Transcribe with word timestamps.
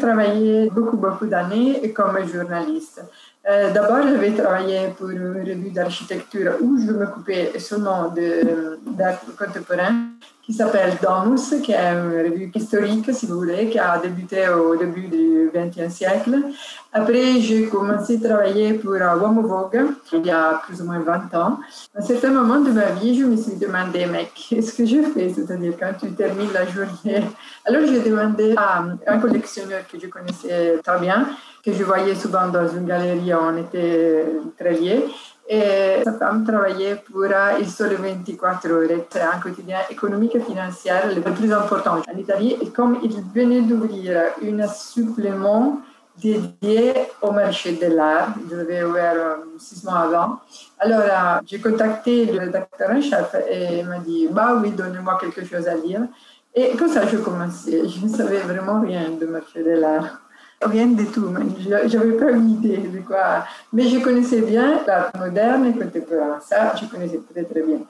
travaillé 0.00 0.70
beaucoup, 0.70 0.96
beaucoup 0.96 1.26
d'années 1.26 1.92
comme 1.92 2.18
journaliste. 2.26 3.02
Euh, 3.48 3.72
d'abord, 3.72 4.02
j'avais 4.02 4.32
travaillé 4.32 4.88
pour 4.98 5.08
une 5.08 5.32
revue 5.32 5.70
d'architecture 5.70 6.52
où 6.60 6.78
je 6.78 6.92
m'occupais 6.92 7.58
seulement 7.58 8.12
d'art 8.86 9.20
contemporain 9.38 10.10
qui 10.42 10.52
s'appelle 10.52 10.94
Domus, 11.00 11.54
qui 11.62 11.72
est 11.72 11.92
une 11.92 12.32
revue 12.32 12.50
historique, 12.54 13.08
si 13.14 13.26
vous 13.26 13.36
voulez, 13.36 13.70
qui 13.70 13.78
a 13.78 13.98
débuté 13.98 14.48
au 14.48 14.74
début 14.76 15.06
du 15.06 15.50
XXe 15.54 15.92
siècle. 15.94 16.38
Après, 16.92 17.40
j'ai 17.40 17.66
commencé 17.66 18.16
à 18.16 18.28
travailler 18.28 18.74
pour 18.74 18.94
Uomo 18.94 19.42
Vogue, 19.42 19.86
il 20.12 20.26
y 20.26 20.30
a 20.30 20.60
plus 20.64 20.82
ou 20.82 20.86
moins 20.86 20.98
20 20.98 21.34
ans. 21.34 21.60
À 21.94 22.00
un 22.00 22.02
certain 22.02 22.30
moment 22.30 22.60
de 22.60 22.72
ma 22.72 22.90
vie, 22.90 23.16
je 23.18 23.24
me 23.24 23.36
suis 23.36 23.54
demandé, 23.56 24.06
mais 24.10 24.28
qu'est-ce 24.34 24.74
que 24.74 24.84
je 24.84 25.02
fais? 25.14 25.28
C'est-à-dire, 25.32 25.74
quand 25.78 25.92
tu 26.00 26.12
termines 26.12 26.52
la 26.52 26.66
journée. 26.66 27.22
Alors, 27.64 27.82
j'ai 27.86 28.00
demandé 28.00 28.54
à 28.56 28.84
un 29.06 29.18
collectionneur 29.18 29.82
que 29.90 30.00
je 30.00 30.08
connaissais 30.08 30.78
très 30.82 30.98
bien, 30.98 31.28
que 31.64 31.72
je 31.72 31.84
voyais 31.84 32.14
souvent 32.14 32.48
dans 32.48 32.68
une 32.68 32.86
galerie 32.86 33.32
on 33.34 33.56
était 33.56 34.24
très 34.58 34.72
liés, 34.72 35.04
et 35.52 36.04
sa 36.04 36.12
femme 36.12 36.44
travaillait 36.46 36.94
pour 36.94 37.24
Il 37.58 37.68
Sole 37.68 37.96
24 37.96 38.70
Ore. 38.70 39.04
C'est 39.10 39.20
un 39.20 39.40
quotidien 39.40 39.78
économique 39.90 40.36
et 40.36 40.40
financier 40.40 40.92
le 41.12 41.20
plus 41.22 41.52
important 41.52 41.96
en 42.08 42.16
Italie. 42.16 42.56
Et 42.60 42.68
comme 42.68 43.00
il 43.02 43.20
venait 43.34 43.62
d'ouvrir 43.62 44.30
un 44.40 44.68
supplément 44.68 45.80
dédié 46.16 46.94
au 47.20 47.32
marché 47.32 47.72
de 47.72 47.86
l'art, 47.86 48.32
je 48.48 48.54
l'avais 48.54 48.84
ouvert 48.84 49.14
euh, 49.16 49.36
six 49.58 49.82
mois 49.82 50.00
avant. 50.00 50.38
Alors, 50.78 51.00
euh, 51.00 51.40
j'ai 51.44 51.58
contacté 51.58 52.26
le 52.26 52.38
rédacteur 52.38 52.90
en 52.90 53.00
chef 53.00 53.34
et 53.50 53.80
il 53.80 53.88
m'a 53.88 53.98
dit 53.98 54.28
Bah 54.30 54.56
oui, 54.62 54.70
donnez-moi 54.70 55.18
quelque 55.20 55.44
chose 55.44 55.66
à 55.66 55.74
lire. 55.74 56.02
Et 56.54 56.76
comme 56.76 56.88
ça, 56.88 57.04
je 57.08 57.16
commençais. 57.16 57.88
Je 57.88 58.04
ne 58.04 58.08
savais 58.08 58.38
vraiment 58.38 58.80
rien 58.80 59.08
du 59.10 59.26
marché 59.26 59.64
de 59.64 59.72
l'art 59.72 60.19
rien 60.62 60.86
du 60.86 61.06
tout. 61.06 61.26
J'avais 61.86 62.12
pas 62.12 62.30
une 62.30 62.50
idée 62.50 62.78
de 62.78 63.00
quoi. 63.00 63.44
Mais 63.72 63.88
je 63.88 63.98
connaissais 63.98 64.40
bien 64.40 64.80
l'art 64.86 65.10
moderne 65.18 65.66
et 65.66 65.72
contemporain. 65.72 66.38
Ça, 66.40 66.74
je 66.80 66.86
connaissais 66.86 67.20
très 67.32 67.44
très 67.44 67.62
bien. 67.62 67.80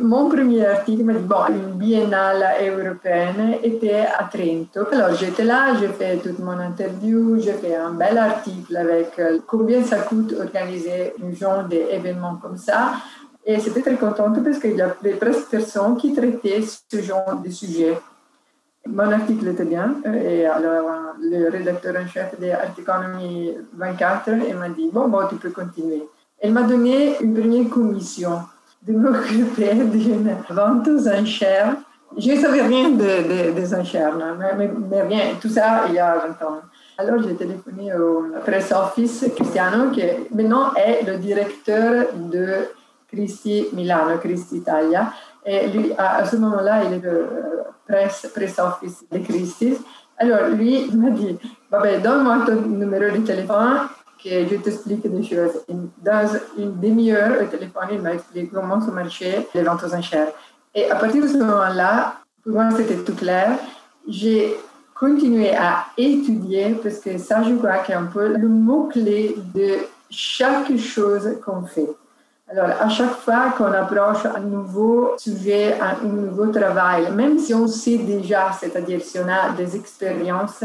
Mon 0.00 0.30
premier 0.30 0.64
article 0.64 1.12
bon, 1.18 1.46
une 1.50 1.74
biennale 1.74 2.42
européenne 2.62 3.58
était 3.62 4.06
à 4.18 4.24
Trento. 4.24 4.86
Alors 4.90 5.14
j'étais 5.14 5.44
là, 5.44 5.74
j'ai 5.78 5.88
fait 5.88 6.16
toute 6.16 6.38
mon 6.38 6.58
interview, 6.58 7.38
j'ai 7.38 7.52
fait 7.52 7.76
un 7.76 7.90
bel 7.90 8.16
article 8.16 8.74
avec 8.74 9.18
euh, 9.18 9.40
combien 9.46 9.84
ça 9.84 9.98
coûte 9.98 10.34
organiser 10.40 11.12
un 11.22 11.34
genre 11.34 11.64
d'événement 11.64 12.36
comme 12.36 12.56
ça. 12.56 12.94
Et 13.44 13.60
j'étais 13.60 13.82
très 13.82 13.96
contente 13.96 14.42
parce 14.42 14.58
qu'il 14.58 14.74
y 14.74 14.80
avait 14.80 15.16
presque 15.20 15.50
personne 15.50 15.98
qui 15.98 16.14
traitait 16.14 16.62
ce 16.90 17.02
genre 17.02 17.36
de 17.44 17.50
sujet. 17.50 17.98
Mon 18.86 19.10
article 19.12 19.48
était 19.48 19.64
bien. 19.64 19.94
Et 20.04 20.44
alors, 20.44 21.14
le 21.20 21.50
rédacteur 21.50 21.94
en 21.96 22.06
chef 22.06 22.38
de 22.40 22.48
Economy 22.78 23.52
24 23.74 24.30
il 24.48 24.56
m'a 24.56 24.68
dit 24.68 24.90
Bon, 24.92 25.08
tu 25.28 25.36
peux 25.36 25.50
continuer. 25.50 26.02
Elle 26.40 26.52
m'a 26.52 26.62
donné 26.62 27.16
une 27.20 27.34
première 27.34 27.70
commission 27.70 28.40
de 28.82 28.92
m'occuper 28.94 29.74
d'une 29.74 30.36
vente 30.50 30.88
aux 30.88 31.08
enchères. 31.08 31.76
Je 32.18 32.32
ne 32.32 32.36
savais 32.36 32.62
rien 32.62 32.90
de, 32.90 33.52
des 33.52 33.74
enchères, 33.74 34.12
mais, 34.58 34.68
mais, 34.90 35.02
rien, 35.02 35.20
tout 35.40 35.48
ça 35.48 35.84
il 35.88 35.94
y 35.94 35.98
a 35.98 36.14
20 36.40 36.46
ans. 36.46 36.60
Alors 36.98 37.22
j'ai 37.22 37.34
téléphoné 37.34 37.94
au 37.94 38.26
press 38.44 38.72
office 38.72 39.24
Cristiano, 39.34 39.90
qui 39.90 40.02
maintenant 40.34 40.74
est 40.74 41.06
le 41.06 41.16
directeur 41.18 42.06
de 42.14 42.68
Cristi 43.08 43.66
Milano, 43.72 44.18
Cristi 44.18 44.56
Italia. 44.56 45.12
Et 45.44 45.68
lui, 45.68 45.92
à, 45.96 46.24
ce 46.24 46.36
moment-là, 46.36 46.84
il 46.84 46.94
est 46.94 46.98
le 46.98 47.26
press, 47.92 48.26
press 48.34 48.58
office 48.58 49.04
de 49.10 49.18
Christie. 49.18 49.76
Alors, 50.16 50.48
lui, 50.50 50.86
il 50.90 50.98
m'a 50.98 51.10
dit, 51.10 51.36
donne-moi 51.70 52.44
ton 52.46 52.56
numéro 52.62 53.16
de 53.16 53.22
téléphone, 53.24 53.88
que 54.22 54.46
je 54.48 54.56
t'explique 54.56 55.06
des 55.06 55.22
choses. 55.22 55.56
Dans 56.08 56.28
une 56.56 56.80
demi-heure, 56.80 57.42
au 57.42 57.46
téléphone, 57.46 57.88
il 57.92 58.00
m'a 58.00 58.14
expliqué 58.14 58.50
comment 58.52 58.80
ça 58.80 58.92
marchait, 58.92 59.46
les 59.54 59.62
ventes 59.62 59.84
aux 59.84 59.94
enchères. 59.94 60.32
Et 60.74 60.90
à 60.90 60.96
partir 60.96 61.22
de 61.22 61.28
ce 61.28 61.38
moment-là, 61.38 62.14
pour 62.42 62.52
moi, 62.52 62.70
c'était 62.76 62.96
tout 62.96 63.14
clair. 63.14 63.58
J'ai 64.08 64.56
continué 64.98 65.50
à 65.54 65.86
étudier, 65.96 66.76
parce 66.82 66.98
que 66.98 67.18
ça, 67.18 67.42
je 67.42 67.54
crois, 67.56 67.78
qu'est 67.78 67.94
un 67.94 68.04
peu 68.04 68.28
le 68.28 68.48
mot-clé 68.48 69.36
de 69.54 69.70
chaque 70.08 70.76
chose 70.78 71.26
qu'on 71.44 71.62
fait. 71.62 71.90
Alors, 72.52 72.68
à 72.82 72.88
chaque 72.90 73.14
fois 73.14 73.54
qu'on 73.56 73.72
approche 73.72 74.26
un 74.26 74.40
nouveau 74.40 75.14
sujet, 75.16 75.74
un, 75.80 76.06
nouveau 76.06 76.48
travail, 76.48 77.10
même 77.10 77.38
si 77.38 77.54
on 77.54 77.66
sait 77.66 77.96
déjà, 77.96 78.52
c'est-à-dire 78.52 79.00
si 79.00 79.18
on 79.18 79.26
a 79.26 79.52
des 79.56 79.74
expériences, 79.74 80.62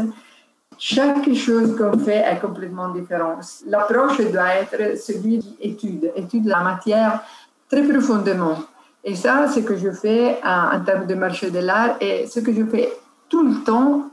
chaque 0.76 1.32
chose 1.32 1.74
qu'on 1.78 1.98
fait 1.98 2.22
est 2.30 2.40
complètement 2.40 2.90
différente. 2.90 3.42
L'approche 3.66 4.20
doit 4.30 4.56
être 4.56 4.98
celui 4.98 5.38
qui 5.38 5.56
étude, 5.62 6.12
étude 6.14 6.44
la 6.44 6.60
matière 6.60 7.22
très 7.70 7.82
profondément. 7.82 8.58
Et 9.02 9.14
ça, 9.14 9.46
c'est 9.48 9.62
ce 9.62 9.66
que 9.66 9.78
je 9.78 9.90
fais 9.90 10.38
en, 10.44 10.80
termes 10.80 11.06
de 11.06 11.14
marché 11.14 11.50
de 11.50 11.60
l'art 11.60 11.96
et 12.02 12.26
ce 12.26 12.40
que 12.40 12.52
je 12.52 12.66
fais 12.66 12.92
tout 13.30 13.42
le 13.42 13.64
temps 13.64 14.10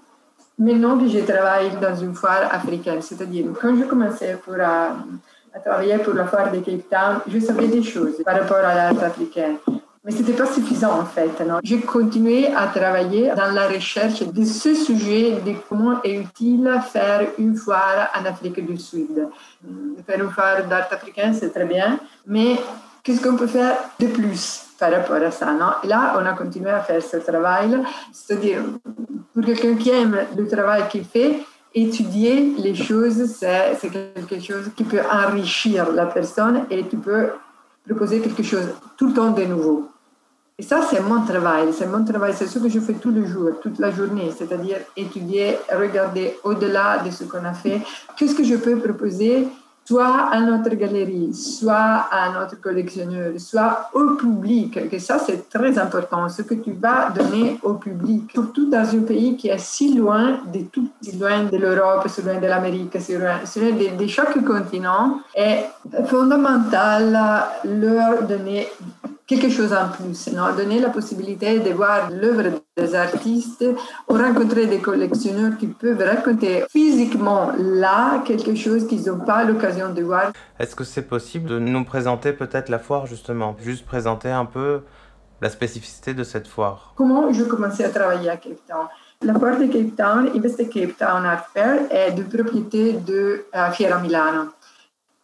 maintenant 0.58 0.97
que 0.97 1.09
je 1.09 1.19
travaille 1.19 1.72
dans 1.81 1.96
une 1.97 2.16
foire 2.16 2.47
africaine. 2.50 3.02
C'est-à-dire, 3.02 3.47
quand 3.62 3.75
je 3.75 3.84
commençais 3.84 4.40
pour... 4.46 4.53
Euh, 4.53 4.88
à 5.56 5.60
travailler 5.60 5.98
pour 6.00 6.14
la 6.14 6.26
foire 6.26 6.52
de 6.52 6.60
Cape 6.60 6.90
Town, 6.90 7.20
je 7.28 7.40
savais 7.40 7.68
des 7.68 7.82
choses 7.82 8.22
par 8.26 8.38
rapport 8.40 8.58
à 8.58 8.76
l'art 8.76 9.04
africain. 9.04 9.56
Mais 10.04 10.12
ce 10.12 10.20
n'était 10.20 10.34
pas 10.34 10.46
suffisant 10.46 11.00
en 11.00 11.06
fait. 11.06 11.32
J'ai 11.64 11.80
continué 11.80 12.48
à 12.54 12.68
travailler 12.68 13.32
dans 13.36 13.52
la 13.52 13.68
recherche 13.68 14.22
de 14.22 14.46
ce 14.46 14.76
sujet, 14.76 15.32
de 15.44 15.54
comment 15.68 16.02
est 16.04 16.16
utile 16.16 16.70
faire 16.92 17.22
une 17.40 17.56
foire 17.56 18.12
en 18.16 18.26
Afrique 18.26 18.64
du 18.64 18.78
Sud. 18.78 19.28
Faire 20.06 20.24
une 20.24 20.30
foire 20.30 20.64
d'art 20.70 20.88
africain, 20.92 21.34
c'est 21.34 21.50
très 21.50 21.66
bien, 21.66 22.00
mais 22.28 22.58
qu'est-ce 23.02 23.22
qu'on 23.24 23.36
peut 23.36 23.48
faire 23.48 23.78
de 24.00 24.08
plus 24.08 24.66
par 24.78 24.92
rapport 24.92 25.16
à 25.16 25.32
ça 25.32 25.48
là, 25.86 26.14
on 26.20 26.26
a 26.26 26.34
continué 26.34 26.70
à 26.70 26.82
faire 26.82 27.02
ce 27.02 27.18
travail. 27.18 27.80
C'est-à-dire, 28.12 28.62
pour 29.34 29.44
quelqu'un 29.44 29.76
qui 29.76 29.90
aime 29.90 30.18
le 30.38 30.48
travail 30.48 30.84
qu'il 30.90 31.06
fait, 31.06 31.40
étudier 31.75 32.56
les 32.58 32.74
choses, 32.74 33.25
c'est 33.25 33.90
quelque 33.90 34.40
chose 34.40 34.72
qui 34.75 34.86
peut 34.86 35.02
enrichir 35.12 35.91
la 35.91 36.06
personne 36.06 36.66
et 36.72 36.88
tu 36.88 36.97
peux 36.97 37.28
proposer 37.86 38.22
quelque 38.22 38.44
chose 38.44 38.69
tout 38.97 39.08
le 39.08 39.13
temps 39.13 39.31
de 39.31 39.44
nouveau. 39.44 39.90
Et 40.58 40.64
ça, 40.64 40.81
c'est 40.90 41.02
mon 41.02 41.22
travail. 41.25 41.74
C'est 41.74 41.85
mon 41.85 42.06
travail. 42.06 42.34
C'est 42.34 42.47
ce 42.47 42.59
que 42.59 42.69
je 42.69 42.80
fais 42.80 42.94
tous 42.94 43.12
les 43.12 43.28
jours, 43.28 43.59
toute 43.62 43.78
la 43.78 43.91
journée. 43.91 44.31
C'est-à-dire 44.35 44.78
étudier, 44.96 45.58
regarder 45.69 46.38
au-delà 46.46 47.00
de 47.00 47.12
ce 47.12 47.25
qu'on 47.25 47.44
a 47.44 47.53
fait. 47.53 47.81
Qu'est-ce 48.16 48.34
que 48.34 48.44
je 48.46 48.56
peux 48.56 48.78
proposer 48.78 49.46
soit 49.88 50.29
à 50.31 50.41
notre 50.41 50.73
galerie, 50.75 51.31
soit 51.34 52.07
à 52.12 52.31
notre 52.34 52.59
collectionneur, 52.59 53.34
soit 53.38 53.91
au 53.94 54.16
public, 54.16 54.90
que 54.90 54.97
ça 54.97 55.19
c'est 55.19 55.47
très 55.47 55.78
important, 55.78 56.28
ce 56.28 56.41
que 56.41 56.56
tu 56.56 56.72
vas 56.73 57.12
donner 57.12 57.59
au 57.62 57.75
public, 57.75 58.31
surtout 58.34 58.68
dans 58.69 58.96
un 58.96 59.01
pays 59.01 59.38
qui 59.38 59.50
est 59.50 59.59
si 59.59 59.94
loin 59.94 60.40
de 60.52 60.61
tout, 60.72 60.90
si 61.02 61.17
loin 61.17 61.43
de 61.43 61.58
l'Europe, 61.58 62.08
si 62.08 62.23
loin 62.23 62.40
de 62.40 62.47
l'Amérique, 62.47 62.99
si 62.99 63.16
loin, 63.16 63.40
de, 63.43 63.96
de, 63.96 64.08
chaque 64.08 64.43
continent, 64.43 65.20
est 65.35 65.66
fondamental 66.08 67.17
leur 67.64 68.23
donner 68.23 68.67
quelque 69.28 69.50
chose 69.50 69.74
en 69.74 69.90
plus, 69.90 70.32
non? 70.32 70.56
donner 70.56 70.80
la 70.80 70.90
possibilité 70.90 71.60
de 71.60 71.72
voir 71.72 72.12
l'œuvre 72.12 72.62
des 72.78 72.96
artistes 72.96 73.66
ou 74.08 74.14
rencontrer 74.14 74.68
des 74.68 74.80
collectionneurs 74.80 75.58
qui 75.58 75.68
peuvent 75.68 76.02
raconter 76.02 76.64
physiquement 76.70 77.52
là 77.58 78.22
quelque 78.26 78.56
chose 78.56 78.88
qu'ils 78.88 79.06
n'ont 79.06 79.20
pas 79.20 79.44
l'occasion 79.44 79.92
de 79.92 80.04
voir. 80.04 80.32
Est-ce 80.60 80.76
que 80.76 80.84
c'est 80.84 81.08
possible 81.08 81.50
de 81.50 81.60
nous 81.60 81.84
présenter 81.84 82.34
peut-être 82.34 82.70
la 82.70 82.80
foire 82.80 83.08
justement, 83.08 83.56
juste 83.60 83.86
présenter 83.86 84.30
un 84.30 84.46
peu 84.46 84.82
la 85.42 85.50
spécificité 85.50 86.14
de 86.14 86.24
cette 86.24 86.48
foire 86.48 86.94
Comment 86.96 87.32
je 87.34 87.44
commençais 87.44 87.84
à 87.84 87.90
travailler 87.90 88.30
à 88.30 88.38
Cape 88.38 88.66
Town? 88.68 88.88
La 89.22 89.34
foire 89.34 89.58
de 89.58 89.66
Cape 89.66 89.96
Town, 89.98 90.30
Invest 90.36 90.70
Cape 90.70 90.98
Town 90.98 91.26
Art 91.26 91.48
Fair, 91.54 91.80
est 91.90 92.12
de 92.12 92.24
propriété 92.24 92.94
de 92.94 93.46
uh, 93.54 93.72
Fiera 93.74 94.00
Milano. 94.00 94.50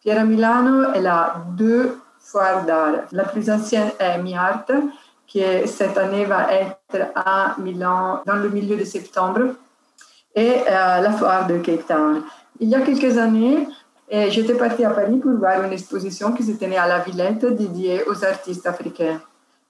Fiera 0.00 0.24
Milano, 0.24 0.90
elle 0.94 1.06
a 1.06 1.44
deux 1.56 1.98
La 2.34 3.24
plus 3.24 3.50
ancienne 3.50 3.90
est 3.98 4.18
Mi-Art, 4.18 4.66
qui 5.26 5.42
cette 5.66 5.96
année 5.98 6.24
va 6.24 6.52
être 6.52 7.10
à 7.14 7.54
Milan 7.58 8.22
dans 8.26 8.36
le 8.36 8.48
milieu 8.48 8.76
de 8.76 8.84
septembre, 8.84 9.54
et 10.34 10.56
euh, 10.66 11.00
la 11.00 11.12
foire 11.12 11.46
de 11.46 11.58
Cape 11.58 11.86
Town. 11.86 12.22
Il 12.58 12.68
y 12.68 12.74
a 12.74 12.80
quelques 12.80 13.18
années, 13.18 13.68
j'étais 14.10 14.54
partie 14.54 14.84
à 14.84 14.90
Paris 14.90 15.18
pour 15.18 15.32
voir 15.32 15.62
une 15.62 15.72
exposition 15.72 16.32
qui 16.32 16.42
se 16.42 16.52
tenait 16.52 16.76
à 16.76 16.86
la 16.86 17.00
Villette 17.00 17.44
dédiée 17.44 18.02
aux 18.06 18.24
artistes 18.24 18.66
africains. 18.66 19.20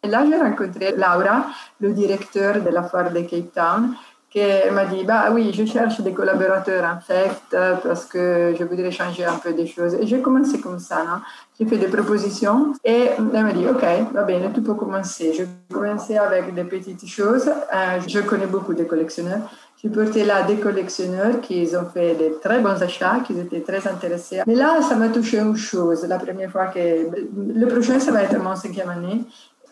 Et 0.05 0.09
là, 0.09 0.25
j'ai 0.29 0.37
rencontré 0.37 0.93
Laura, 0.97 1.47
le 1.81 1.93
directeur 1.93 2.61
de 2.61 2.71
la 2.71 2.83
foire 2.83 3.13
de 3.13 3.21
Cape 3.21 3.53
Town, 3.55 3.95
qui 4.33 4.41
m'a 4.73 4.87
dit 4.87 5.05
bah 5.05 5.31
oui, 5.31 5.53
je 5.53 5.65
cherche 5.67 6.01
des 6.01 6.13
collaborateurs 6.13 6.85
en 6.85 7.01
fait 7.01 7.55
parce 7.83 8.07
que 8.07 8.55
je 8.59 8.65
voudrais 8.65 8.91
changer 8.91 9.25
un 9.25 9.35
peu 9.35 9.53
des 9.53 9.67
choses. 9.67 9.95
Et 9.95 10.07
j'ai 10.07 10.21
commencé 10.23 10.59
comme 10.59 10.79
ça, 10.79 11.05
non 11.05 11.19
J'ai 11.59 11.67
fait 11.67 11.77
des 11.77 11.89
propositions 11.89 12.73
et 12.83 13.11
elle 13.35 13.45
m'a 13.45 13.53
dit 13.53 13.67
ok, 13.67 13.85
va 14.15 14.23
bien, 14.23 14.51
tu 14.55 14.63
peux 14.63 14.75
commencer. 14.75 15.35
Je 15.35 15.45
commençais 15.73 16.17
avec 16.17 16.55
des 16.55 16.65
petites 16.65 17.07
choses. 17.07 17.49
Euh, 17.49 18.01
je 18.07 18.21
connais 18.21 18.47
beaucoup 18.47 18.73
de 18.73 18.85
collectionneurs. 18.85 19.41
J'ai 19.83 19.91
porté 19.91 20.25
là 20.25 20.45
des 20.45 20.57
collectionneurs 20.57 21.41
qui 21.43 21.69
ont 21.77 21.87
fait 21.93 22.15
des 22.15 22.33
très 22.41 22.61
bons 22.61 22.81
achats, 22.83 23.21
qui 23.27 23.39
étaient 23.39 23.61
très 23.61 23.87
intéressés. 23.87 24.41
Mais 24.47 24.55
là, 24.55 24.81
ça 24.81 24.95
m'a 24.95 25.09
touché 25.09 25.41
une 25.41 25.57
chose. 25.57 26.07
La 26.09 26.19
première 26.19 26.51
fois 26.51 26.67
que 26.67 26.79
le 26.79 27.67
prochain, 27.67 27.99
ça 27.99 28.13
va 28.13 28.23
être 28.23 28.39
mon 28.39 28.55
cinquième 28.55 28.89
année. 28.89 29.25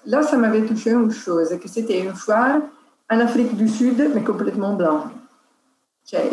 Là, 0.06 0.22
ça 0.22 0.36
m'avait 0.36 0.62
touché 0.62 0.90
une 0.90 1.12
chose, 1.12 1.48
que 1.62 1.68
c'était 1.68 2.00
une 2.00 2.14
foire 2.14 2.56
en 3.10 3.20
Afrique 3.20 3.56
du 3.56 3.68
Sud, 3.68 4.10
mais 4.14 4.22
complètement 4.22 4.74
blanc. 4.74 5.04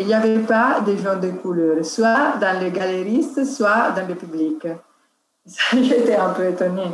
il 0.00 0.06
n'y 0.06 0.14
avait 0.14 0.38
pas 0.38 0.80
de 0.80 0.96
gens 0.96 1.18
de 1.18 1.30
couleur, 1.30 1.84
soit 1.84 2.36
dans 2.40 2.60
les 2.60 2.70
galeristes, 2.70 3.44
soit 3.44 3.90
dans 3.90 4.06
le 4.06 4.14
public. 4.14 4.66
J'étais 5.72 6.16
un 6.16 6.30
peu 6.30 6.46
étonnée. 6.46 6.92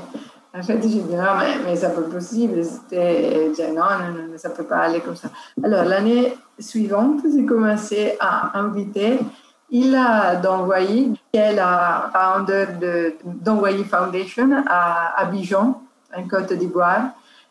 En 0.57 0.63
fait, 0.63 0.81
j'ai 0.83 0.89
dit 0.89 1.05
non, 1.11 1.37
mais, 1.39 1.57
mais 1.65 1.77
c'est 1.77 1.93
pas 1.93 2.03
possible. 2.03 2.65
C'était, 2.65 3.51
non, 3.75 3.75
non, 3.75 4.29
non, 4.31 4.39
ça 4.39 4.51
ne 4.51 4.55
peut 4.55 4.65
pas 4.65 4.79
aller 4.79 5.01
comme 5.01 5.17
ça. 5.17 5.29
Alors, 5.63 5.85
l'année 5.85 6.37
suivante, 6.59 7.21
j'ai 7.35 7.45
commencé 7.45 8.17
à 8.21 8.57
inviter 8.59 9.19
il 9.71 9.95
a 9.97 10.37
d'envoyer, 10.37 11.11
qui 11.33 11.39
est 11.39 11.55
la 11.55 12.11
founder 12.13 12.67
de 12.81 13.15
d'Envoyer 13.25 13.83
Foundation 13.83 14.63
à 14.69 15.21
Abidjan, 15.21 15.83
en 16.17 16.29
Côte 16.29 16.53
d'Ivoire. 16.53 17.07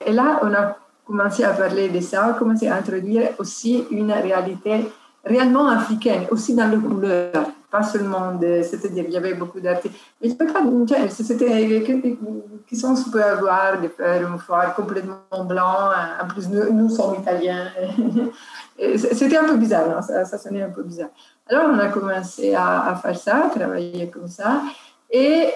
Et 0.05 0.13
là, 0.13 0.39
on 0.41 0.53
a 0.53 0.77
commencé 1.05 1.43
à 1.43 1.53
parler 1.53 1.89
de 1.89 1.99
ça, 1.99 2.35
commencé 2.37 2.67
à 2.67 2.75
introduire 2.75 3.29
aussi 3.37 3.85
une 3.91 4.11
réalité 4.11 4.85
réellement 5.23 5.67
africaine, 5.67 6.25
aussi 6.31 6.53
dans 6.53 6.67
les 6.67 6.77
couleurs, 6.77 7.45
pas 7.71 7.83
seulement 7.83 8.35
de, 8.35 8.61
c'est-à-dire 8.61 9.05
il 9.07 9.13
y 9.13 9.17
avait 9.17 9.33
beaucoup 9.33 9.59
d'artistes, 9.59 9.95
mais 10.21 10.29
c'était 10.29 10.45
qui 12.67 12.75
sont 12.75 12.95
peut 13.11 13.23
avoir 13.23 13.81
de 13.81 13.87
faire 13.87 14.29
une 14.29 14.37
foire 14.37 14.75
complètement 14.75 15.45
blanc, 15.45 15.91
en 16.21 16.27
plus 16.27 16.49
nous, 16.49 16.89
sommes 16.89 17.15
italiens, 17.21 17.67
c'était 18.97 19.37
un 19.37 19.45
peu 19.45 19.55
bizarre, 19.55 20.03
ça, 20.03 20.25
ça, 20.25 20.37
sonnait 20.37 20.63
un 20.63 20.69
peu 20.69 20.83
bizarre. 20.83 21.09
Alors 21.47 21.69
on 21.73 21.79
a 21.79 21.87
commencé 21.87 22.53
à, 22.53 22.89
à 22.89 22.95
faire 22.95 23.17
ça, 23.17 23.45
à 23.45 23.49
travailler 23.49 24.09
comme 24.09 24.27
ça, 24.27 24.61
et 25.09 25.47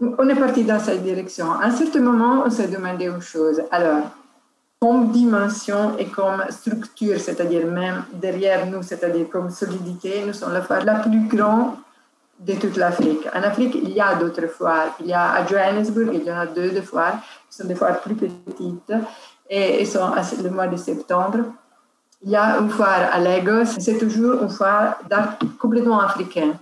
on 0.00 0.28
est 0.28 0.34
parti 0.34 0.64
dans 0.64 0.78
cette 0.78 1.02
direction. 1.02 1.52
À 1.52 1.66
un 1.66 1.70
certain 1.70 2.00
moment, 2.00 2.42
on 2.46 2.50
s'est 2.50 2.68
demandé 2.68 3.06
une 3.06 3.20
chose. 3.20 3.62
Alors, 3.70 4.10
comme 4.84 5.10
dimension 5.12 5.96
et 5.98 6.04
comme 6.08 6.44
structure, 6.50 7.18
c'est-à-dire 7.18 7.66
même 7.66 8.04
derrière 8.12 8.66
nous, 8.66 8.82
c'est-à-dire 8.82 9.30
comme 9.30 9.48
solidité, 9.48 10.22
nous 10.26 10.34
sommes 10.34 10.52
la 10.52 10.60
foire 10.60 10.84
la 10.84 10.96
plus 10.96 11.26
grande 11.26 11.76
de 12.38 12.52
toute 12.52 12.76
l'Afrique. 12.76 13.26
En 13.34 13.42
Afrique, 13.42 13.74
il 13.82 13.88
y 13.88 14.00
a 14.02 14.14
d'autres 14.14 14.46
foires. 14.46 14.94
Il 15.00 15.06
y 15.06 15.14
a 15.14 15.32
à 15.32 15.46
Johannesburg, 15.46 16.10
il 16.12 16.24
y 16.24 16.30
en 16.30 16.38
a 16.38 16.44
deux 16.44 16.70
de 16.70 16.82
foires, 16.82 17.16
qui 17.48 17.56
sont 17.56 17.66
des 17.66 17.74
foires 17.74 17.98
plus 18.02 18.14
petites 18.14 18.92
et 19.48 19.86
sont 19.86 20.10
le 20.42 20.50
mois 20.50 20.66
de 20.66 20.76
septembre. 20.76 21.38
Il 22.22 22.32
y 22.32 22.36
a 22.36 22.58
une 22.58 22.68
foire 22.68 23.08
à 23.10 23.18
Lagos, 23.18 23.78
c'est 23.78 23.96
toujours 23.96 24.42
une 24.42 24.50
foire 24.50 24.98
d'art 25.08 25.38
complètement 25.58 26.00
africain. 26.00 26.52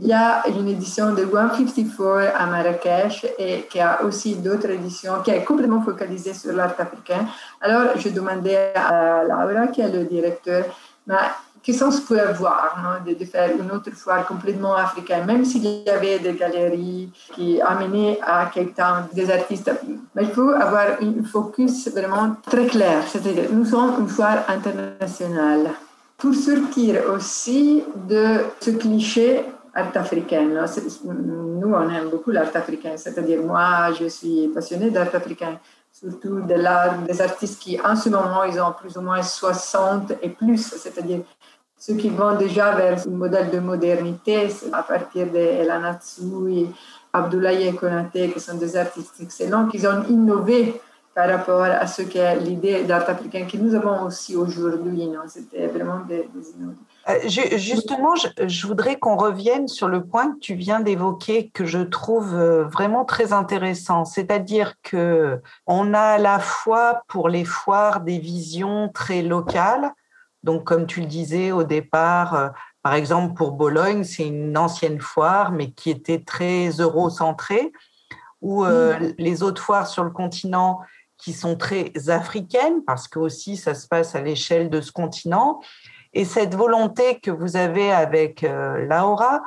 Il 0.00 0.06
y 0.06 0.12
a 0.12 0.46
une 0.46 0.68
édition 0.68 1.12
de 1.12 1.24
154 1.24 2.32
à 2.38 2.46
Marrakech 2.46 3.26
et 3.36 3.66
qui 3.68 3.80
a 3.80 4.00
aussi 4.04 4.36
d'autres 4.36 4.70
éditions 4.70 5.14
qui 5.24 5.32
est 5.32 5.42
complètement 5.42 5.82
focalisée 5.82 6.34
sur 6.34 6.52
l'art 6.52 6.76
africain. 6.78 7.26
Alors, 7.60 7.96
je 7.96 8.08
demandais 8.10 8.72
à 8.76 9.24
Laura, 9.24 9.66
qui 9.66 9.80
est 9.80 9.90
le 9.90 10.04
directeur, 10.04 10.66
mais 11.04 11.16
qu'est-ce 11.64 11.82
qu'on 11.82 12.06
peut 12.06 12.20
avoir 12.20 13.00
de, 13.04 13.24
faire 13.24 13.50
une 13.58 13.72
autre 13.72 13.90
foire 13.90 14.24
complètement 14.24 14.76
africaine, 14.76 15.26
même 15.26 15.44
s'il 15.44 15.64
y 15.64 15.90
avait 15.90 16.20
des 16.20 16.34
galeries 16.34 17.10
qui 17.34 17.60
amenaient 17.60 18.20
à 18.22 18.46
quelqu'un 18.54 19.08
des 19.12 19.28
artistes. 19.28 19.72
Mais 20.14 20.22
il 20.22 20.30
faut 20.30 20.50
avoir 20.50 20.86
un 21.02 21.24
focus 21.24 21.88
vraiment 21.88 22.36
très 22.48 22.66
clair, 22.66 23.02
c'est-à-dire 23.08 23.48
nous 23.50 23.64
sommes 23.64 23.96
une 23.98 24.08
foire 24.08 24.44
internationale. 24.46 25.70
Pour 26.16 26.34
sortir 26.34 27.02
aussi 27.14 27.82
de 28.08 28.38
ce 28.60 28.70
cliché 28.70 29.44
art 29.78 29.96
africaine. 29.96 30.58
Nous, 31.04 31.72
on 31.74 31.90
aime 31.90 32.08
beaucoup 32.10 32.30
l'art 32.30 32.54
africain, 32.54 32.96
c'est-à-dire 32.96 33.42
moi, 33.42 33.92
je 33.98 34.06
suis 34.06 34.48
passionnée 34.48 34.90
d'art 34.90 35.14
africain, 35.14 35.58
surtout 35.92 36.40
des 36.40 37.20
artistes 37.20 37.60
qui, 37.62 37.80
en 37.80 37.96
ce 37.96 38.08
moment, 38.08 38.44
ils 38.44 38.60
ont 38.60 38.72
plus 38.72 38.96
ou 38.96 39.02
moins 39.02 39.22
60 39.22 40.12
et 40.22 40.30
plus, 40.30 40.62
c'est-à-dire 40.82 41.20
ceux 41.78 41.94
qui 41.94 42.08
vont 42.08 42.34
déjà 42.36 42.72
vers 42.72 42.98
un 43.06 43.10
modèle 43.10 43.50
de 43.50 43.60
modernité, 43.60 44.48
à 44.72 44.82
partir 44.82 45.26
de 45.30 45.64
Tsui, 46.00 46.68
Abdoulaye 47.12 47.72
Konate, 47.74 48.32
qui 48.32 48.40
sont 48.40 48.56
des 48.56 48.76
artistes 48.76 49.14
excellents, 49.20 49.66
qui 49.68 49.86
ont 49.86 50.02
innové 50.08 50.80
par 51.14 51.28
rapport 51.28 51.62
à 51.62 51.86
ce 51.86 52.02
qu'est 52.02 52.36
l'idée 52.40 52.84
d'art 52.84 53.08
africain 53.08 53.46
que 53.50 53.56
nous 53.56 53.74
avons 53.74 54.02
aussi 54.04 54.36
aujourd'hui. 54.36 55.08
C'était 55.28 55.66
vraiment 55.68 56.00
des, 56.08 56.28
des 56.34 56.46
euh, 57.08 57.20
justement, 57.26 58.14
je, 58.16 58.66
voudrais 58.66 58.98
qu'on 58.98 59.16
revienne 59.16 59.66
sur 59.66 59.88
le 59.88 60.04
point 60.04 60.32
que 60.32 60.38
tu 60.40 60.54
viens 60.54 60.80
d'évoquer, 60.80 61.48
que 61.50 61.64
je 61.64 61.78
trouve 61.78 62.34
euh, 62.34 62.64
vraiment 62.64 63.04
très 63.04 63.32
intéressant. 63.32 64.04
C'est-à-dire 64.04 64.74
que 64.82 65.40
on 65.66 65.94
a 65.94 66.00
à 66.00 66.18
la 66.18 66.38
fois 66.38 67.02
pour 67.08 67.28
les 67.28 67.44
foires 67.44 68.00
des 68.00 68.18
visions 68.18 68.90
très 68.92 69.22
locales. 69.22 69.92
Donc, 70.42 70.64
comme 70.64 70.86
tu 70.86 71.00
le 71.00 71.06
disais 71.06 71.50
au 71.50 71.64
départ, 71.64 72.34
euh, 72.34 72.48
par 72.82 72.94
exemple 72.94 73.34
pour 73.34 73.52
Bologne, 73.52 74.04
c'est 74.04 74.26
une 74.26 74.56
ancienne 74.58 75.00
foire, 75.00 75.50
mais 75.50 75.70
qui 75.70 75.90
était 75.90 76.22
très 76.22 76.68
eurocentrée, 76.68 77.72
ou 78.40 78.64
les 79.18 79.42
autres 79.42 79.60
foires 79.60 79.88
sur 79.88 80.04
le 80.04 80.10
continent 80.10 80.78
qui 81.16 81.32
sont 81.32 81.56
très 81.56 81.92
africaines, 82.08 82.84
parce 82.86 83.08
que 83.08 83.18
aussi 83.18 83.56
ça 83.56 83.74
se 83.74 83.88
passe 83.88 84.14
à 84.14 84.20
l'échelle 84.20 84.70
de 84.70 84.80
ce 84.80 84.92
continent. 84.92 85.60
Et 86.14 86.24
cette 86.24 86.54
volonté 86.54 87.20
que 87.20 87.30
vous 87.30 87.56
avez 87.56 87.92
avec 87.92 88.44
euh, 88.44 88.86
Laura, 88.86 89.42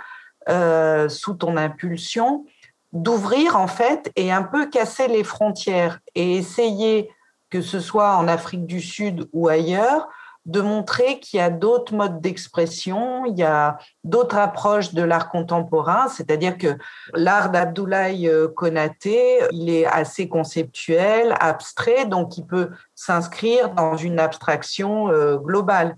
euh, 0.49 1.09
sous 1.09 1.33
ton 1.33 1.57
impulsion, 1.57 2.45
d'ouvrir 2.93 3.55
en 3.55 3.67
fait 3.67 4.11
et 4.15 4.31
un 4.31 4.43
peu 4.43 4.69
casser 4.69 5.07
les 5.07 5.23
frontières 5.23 5.99
et 6.13 6.35
essayer, 6.35 7.09
que 7.49 7.61
ce 7.61 7.79
soit 7.79 8.15
en 8.15 8.27
Afrique 8.27 8.65
du 8.65 8.81
Sud 8.81 9.27
ou 9.33 9.47
ailleurs, 9.47 10.09
de 10.45 10.59
montrer 10.59 11.19
qu'il 11.19 11.37
y 11.37 11.41
a 11.41 11.51
d'autres 11.51 11.93
modes 11.93 12.19
d'expression, 12.19 13.27
il 13.27 13.37
y 13.37 13.43
a 13.43 13.77
d'autres 14.03 14.37
approches 14.37 14.91
de 14.91 15.03
l'art 15.03 15.29
contemporain, 15.29 16.07
c'est-à-dire 16.07 16.57
que 16.57 16.79
l'art 17.13 17.51
d'Abdoulaye 17.51 18.27
euh, 18.27 18.47
Konaté, 18.47 19.41
il 19.51 19.69
est 19.69 19.85
assez 19.85 20.27
conceptuel, 20.27 21.35
abstrait, 21.39 22.05
donc 22.05 22.37
il 22.37 22.45
peut 22.47 22.71
s'inscrire 22.95 23.69
dans 23.69 23.95
une 23.95 24.19
abstraction 24.19 25.09
globale. 25.37 25.95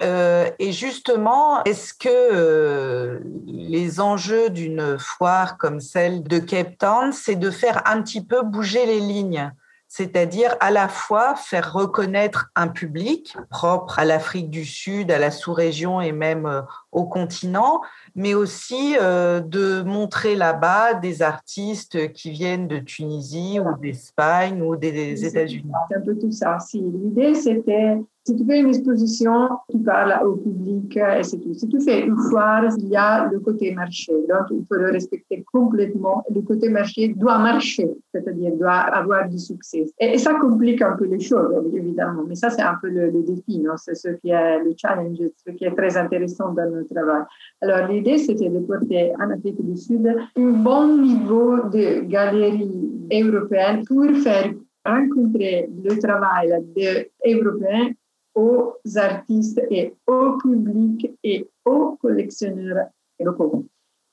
Euh, 0.00 0.48
et 0.58 0.72
justement, 0.72 1.64
est-ce 1.64 1.92
que 1.92 2.08
euh, 2.08 3.18
les 3.46 4.00
enjeux 4.00 4.48
d'une 4.50 4.96
foire 4.98 5.58
comme 5.58 5.80
celle 5.80 6.22
de 6.22 6.38
Cape 6.38 6.78
Town, 6.78 7.12
c'est 7.12 7.36
de 7.36 7.50
faire 7.50 7.82
un 7.86 8.02
petit 8.02 8.24
peu 8.24 8.42
bouger 8.42 8.86
les 8.86 9.00
lignes? 9.00 9.50
C'est-à-dire 9.90 10.54
à 10.60 10.70
la 10.70 10.86
fois 10.86 11.34
faire 11.34 11.72
reconnaître 11.72 12.50
un 12.54 12.68
public 12.68 13.38
propre 13.48 13.98
à 13.98 14.04
l'Afrique 14.04 14.50
du 14.50 14.66
Sud, 14.66 15.10
à 15.10 15.18
la 15.18 15.30
sous-région 15.30 16.02
et 16.02 16.12
même 16.12 16.44
euh, 16.44 16.60
au 16.92 17.06
continent, 17.06 17.80
mais 18.14 18.34
aussi 18.34 18.94
de 18.94 19.82
montrer 19.82 20.36
là-bas 20.36 20.94
des 20.94 21.22
artistes 21.22 22.12
qui 22.12 22.30
viennent 22.30 22.68
de 22.68 22.78
Tunisie 22.78 23.60
ou 23.60 23.80
d'Espagne 23.80 24.62
ou 24.62 24.76
des 24.76 25.24
États-Unis. 25.24 25.72
C'est 25.90 25.96
un 25.96 26.00
peu 26.02 26.18
tout 26.18 26.32
ça. 26.32 26.58
Si 26.58 26.80
l'idée 26.80 27.34
c'était 27.34 27.98
si 28.28 28.36
tu 28.36 28.44
fais 28.44 28.60
une 28.60 28.68
exposition, 28.68 29.48
tu 29.70 29.78
parles 29.78 30.14
au 30.26 30.36
public 30.36 30.98
et 30.98 31.22
c'est 31.22 31.38
tout. 31.38 31.54
Si 31.54 31.66
tu 31.66 31.80
fais 31.80 32.04
une 32.06 32.16
foire, 32.28 32.64
il 32.76 32.88
y 32.88 32.96
a 32.96 33.26
le 33.32 33.40
côté 33.40 33.74
marché. 33.74 34.12
Donc, 34.28 34.46
il 34.50 34.66
faut 34.68 34.74
le 34.74 34.90
respecter 34.90 35.42
complètement. 35.50 36.22
Le 36.34 36.42
côté 36.42 36.68
marché 36.68 37.08
doit 37.08 37.38
marcher, 37.38 37.88
c'est-à-dire 38.12 38.54
doit 38.56 38.82
avoir 39.00 39.26
du 39.30 39.38
succès. 39.38 39.86
Et, 39.98 40.18
ça 40.18 40.34
complique 40.34 40.82
un 40.82 40.94
peu 40.96 41.06
les 41.06 41.20
choses, 41.20 41.54
évidemment. 41.74 42.24
Mais 42.28 42.34
ça, 42.34 42.50
c'est 42.50 42.60
un 42.60 42.76
peu 42.82 42.90
le, 42.90 43.10
défi, 43.22 43.60
non? 43.60 43.76
C'est 43.76 43.94
ce 43.94 44.08
qui 44.20 44.28
est 44.28 44.58
le 44.58 44.74
challenge, 44.76 45.16
ce 45.46 45.50
qui 45.52 45.64
est 45.64 45.74
très 45.74 45.96
intéressant 45.96 46.52
dans 46.52 46.70
notre 46.70 46.92
travail. 46.94 47.22
Alors, 47.62 47.88
l'idée, 47.88 48.18
c'était 48.18 48.50
de 48.50 48.58
porter 48.58 49.14
en 49.18 49.30
Afrique 49.30 49.64
du 49.64 49.76
Sud 49.76 50.06
un 50.36 50.50
bon 50.50 50.98
niveau 50.98 51.56
de 51.68 52.00
galeries 52.00 53.08
européennes 53.10 53.84
pour 53.86 54.04
faire 54.22 54.52
rencontrer 54.88 55.68
le 55.84 55.98
travail 55.98 56.52
des 56.74 57.10
Européens 57.24 57.90
aux 58.38 58.74
artistes 58.96 59.60
et 59.68 59.94
au 60.06 60.38
public 60.38 61.10
et 61.24 61.48
aux 61.64 61.98
collectionneurs 62.00 62.86
locaux. 63.18 63.64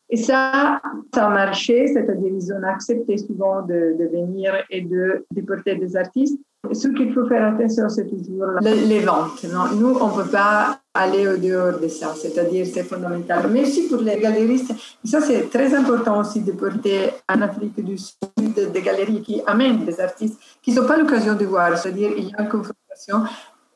Et 0.09 0.17
ça, 0.17 0.81
ça 1.13 1.27
a 1.27 1.29
marché, 1.29 1.87
c'est-à-dire 1.87 2.31
ils 2.33 2.53
ont 2.53 2.63
accepté 2.63 3.17
souvent 3.17 3.61
de, 3.61 3.95
venir 4.11 4.53
et 4.69 4.81
de 4.81 5.25
déporter 5.31 5.75
des 5.75 5.95
artistes. 5.95 6.39
Ce 6.71 6.87
qu'il 6.87 7.13
faut 7.13 7.27
faire 7.27 7.53
attention, 7.53 7.87
c'est 7.89 8.07
toujours 8.07 8.47
les 8.61 8.99
ventes. 8.99 9.43
Non? 9.51 9.65
Nous, 9.75 9.97
on 9.99 10.15
ne 10.15 10.23
peut 10.23 10.29
pas 10.29 10.79
aller 10.95 11.27
au 11.27 11.37
dehors 11.37 11.79
de 11.79 11.87
ça, 11.87 12.13
c'est-à-dire 12.15 12.65
c'est 12.65 12.83
fondamental. 12.83 13.47
Mais 13.51 13.61
aussi 13.61 13.87
pour 13.87 14.01
les 14.01 14.19
galeristes, 14.19 14.73
ça 15.03 15.21
c'est 15.21 15.49
très 15.49 15.73
important 15.75 16.21
aussi 16.21 16.41
de 16.41 16.53
porter 16.53 17.11
en 17.29 17.41
Afrique 17.41 17.83
du 17.83 17.97
Sud 17.97 18.71
des 18.73 18.81
galeries 18.81 19.21
qui 19.21 19.41
amènent 19.45 19.85
des 19.85 19.99
artistes 19.99 20.39
qui 20.63 20.73
n'ont 20.73 20.87
pas 20.87 20.97
l'occasion 20.97 21.35
de 21.35 21.45
voir, 21.45 21.77
c'est-à-dire 21.77 22.11
il 22.17 22.29
y 22.29 22.33
a 22.35 22.41
une 22.41 22.49
confrontation 22.49 23.17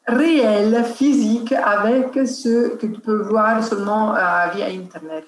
réelle, 0.09 0.83
physique, 0.83 1.53
avec 1.53 2.27
ce 2.27 2.75
que 2.75 2.87
tu 2.87 2.99
peux 2.99 3.21
voir 3.23 3.63
seulement 3.63 4.15
euh, 4.15 4.19
via 4.53 4.67
Internet. 4.67 5.27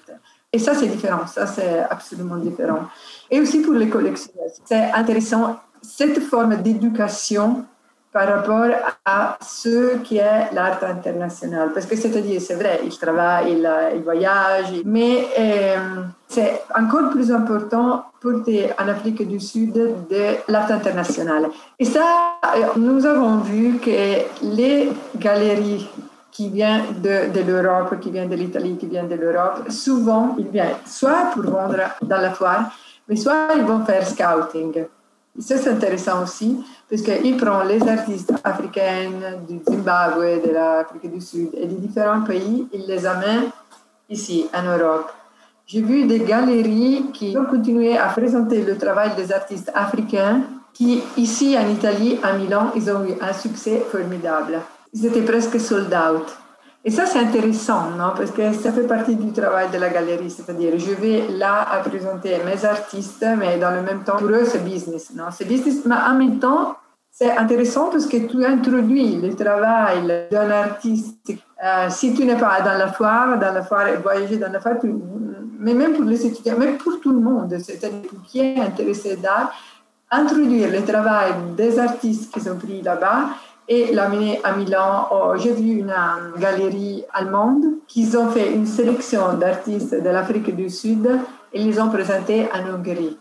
Et 0.52 0.58
ça, 0.58 0.74
c'est 0.74 0.86
différent, 0.86 1.26
ça, 1.26 1.46
c'est 1.46 1.80
absolument 1.88 2.36
différent. 2.36 2.84
Et 3.30 3.40
aussi 3.40 3.60
pour 3.60 3.72
les 3.72 3.88
collectionneurs, 3.88 4.50
c'est 4.64 4.92
intéressant 4.92 5.56
cette 5.80 6.20
forme 6.20 6.56
d'éducation 6.56 7.64
par 8.12 8.28
rapport 8.28 8.70
à 9.06 9.38
ce 9.40 9.96
qui 9.98 10.18
est 10.18 10.52
l'art 10.52 10.78
international. 10.84 11.70
Parce 11.72 11.86
que 11.86 11.96
c'est-à-dire, 11.96 12.40
c'est 12.40 12.54
vrai, 12.54 12.80
il 12.84 12.96
travaille, 12.98 13.52
il, 13.52 13.70
il 13.96 14.02
voyage, 14.02 14.82
mais 14.84 15.26
euh, 15.38 15.76
c'est 16.28 16.62
encore 16.76 17.10
plus 17.10 17.32
important 17.32 18.04
pour 18.20 18.32
en 18.32 18.88
Afrique 18.88 19.26
du 19.26 19.40
Sud 19.40 19.72
de 19.72 20.36
l'art 20.46 20.70
international. 20.70 21.48
Et 21.78 21.86
ça, 21.86 22.04
euh, 22.44 22.66
nous 22.76 23.06
avons 23.06 23.38
vu 23.38 23.78
que 23.78 23.90
les 24.42 24.92
galeries 25.16 25.88
qui 26.30 26.50
viennent 26.50 27.00
de 27.02 27.40
l'Europe, 27.40 27.98
qui 28.00 28.10
viennent 28.10 28.28
de 28.28 28.36
l'Italie, 28.36 28.76
qui 28.76 28.86
viennent 28.86 29.08
de 29.08 29.16
l'Europe, 29.16 29.70
souvent, 29.70 30.34
ils 30.38 30.48
viennent 30.48 30.76
soit 30.86 31.30
pour 31.32 31.44
vendre 31.44 31.80
dans 32.02 32.20
la 32.20 32.30
foire, 32.30 32.72
mais 33.08 33.16
soit 33.16 33.48
ils 33.56 33.64
vont 33.64 33.84
faire 33.84 34.06
scouting. 34.06 34.84
C'est 35.38 35.66
intéressant 35.66 36.22
aussi, 36.22 36.62
parce 36.90 37.00
qu'il 37.00 37.36
prend 37.38 37.62
les 37.64 37.82
artistes 37.88 38.32
africains 38.44 39.10
du 39.48 39.60
Zimbabwe, 39.66 40.42
de 40.46 40.52
l'Afrique 40.52 41.10
du 41.10 41.20
Sud 41.20 41.48
et 41.54 41.66
de 41.66 41.74
différents 41.74 42.22
pays, 42.22 42.68
il 42.72 42.86
les 42.86 43.06
amène 43.06 43.44
ici, 44.10 44.46
en 44.54 44.62
Europe. 44.62 45.10
J'ai 45.66 45.80
vu 45.80 46.04
des 46.04 46.20
galeries 46.20 47.06
qui 47.14 47.34
ont 47.38 47.46
continué 47.46 47.96
à 47.96 48.08
présenter 48.08 48.62
le 48.62 48.76
travail 48.76 49.14
des 49.16 49.32
artistes 49.32 49.70
africains 49.74 50.42
qui, 50.74 51.02
ici 51.16 51.56
en 51.58 51.68
Italie, 51.70 52.18
à 52.22 52.34
Milan, 52.34 52.70
ils 52.76 52.90
ont 52.90 53.02
eu 53.04 53.14
un 53.20 53.32
succès 53.32 53.82
formidable. 53.90 54.60
Ils 54.92 55.06
étaient 55.06 55.22
presque 55.22 55.58
sold 55.58 55.94
out. 55.94 56.26
Et 56.84 56.90
ça, 56.90 57.06
c'est 57.06 57.20
intéressant, 57.20 57.90
non? 57.96 58.12
Parce 58.16 58.32
que 58.32 58.52
ça 58.52 58.72
fait 58.72 58.86
partie 58.86 59.14
du 59.14 59.32
travail 59.32 59.70
de 59.70 59.78
la 59.78 59.88
galerie. 59.88 60.30
C'est-à-dire, 60.30 60.72
je 60.78 60.92
vais 60.92 61.28
là 61.28 61.62
à 61.70 61.78
présenter 61.78 62.38
mes 62.44 62.64
artistes, 62.64 63.24
mais 63.38 63.56
dans 63.58 63.70
le 63.70 63.82
même 63.82 64.02
temps, 64.02 64.16
pour 64.16 64.28
eux, 64.28 64.44
c'est 64.44 64.64
business, 64.64 65.12
non? 65.14 65.26
C'est 65.30 65.44
business, 65.44 65.84
mais 65.84 65.94
en 65.94 66.14
même 66.14 66.40
temps, 66.40 66.76
c'est 67.08 67.30
intéressant 67.36 67.90
parce 67.90 68.06
que 68.06 68.16
tu 68.16 68.44
introduis 68.44 69.20
le 69.20 69.34
travail 69.36 70.26
d'un 70.30 70.50
artiste. 70.50 71.32
Euh, 71.62 71.88
si 71.90 72.14
tu 72.14 72.24
n'es 72.24 72.36
pas 72.36 72.60
dans 72.62 72.76
la 72.76 72.88
foire, 72.88 73.38
dans 73.38 73.52
la 73.52 73.62
foire, 73.62 73.86
voyager 74.02 74.38
dans 74.38 74.50
la 74.50 74.58
foire, 74.58 74.74
mais 75.60 75.74
même 75.74 75.92
pour 75.92 76.04
les 76.04 76.26
étudiants, 76.26 76.56
mais 76.58 76.72
pour 76.72 76.98
tout 77.00 77.12
le 77.12 77.20
monde, 77.20 77.56
c'est-à-dire 77.62 78.10
qui 78.26 78.40
est 78.40 78.58
intéressé 78.58 79.16
d'art, 79.16 79.52
introduire 80.10 80.70
le 80.70 80.82
travail 80.84 81.32
des 81.56 81.78
artistes 81.78 82.32
qui 82.32 82.40
sont 82.40 82.56
pris 82.56 82.82
là-bas 82.82 83.28
et 83.68 83.92
l'amener 83.92 84.40
à 84.44 84.56
Milan. 84.56 85.08
Oh, 85.10 85.32
j'ai 85.36 85.52
vu 85.52 85.78
une 85.78 85.94
galerie 86.38 87.04
allemande 87.12 87.64
qui 87.86 88.08
ont 88.16 88.30
fait 88.30 88.52
une 88.52 88.66
sélection 88.66 89.34
d'artistes 89.34 89.94
de 89.94 90.08
l'Afrique 90.08 90.54
du 90.54 90.68
Sud 90.68 91.08
et 91.52 91.62
les 91.62 91.80
ont 91.80 91.90
présentés 91.90 92.48
en 92.52 92.74
Hongrie. 92.74 93.18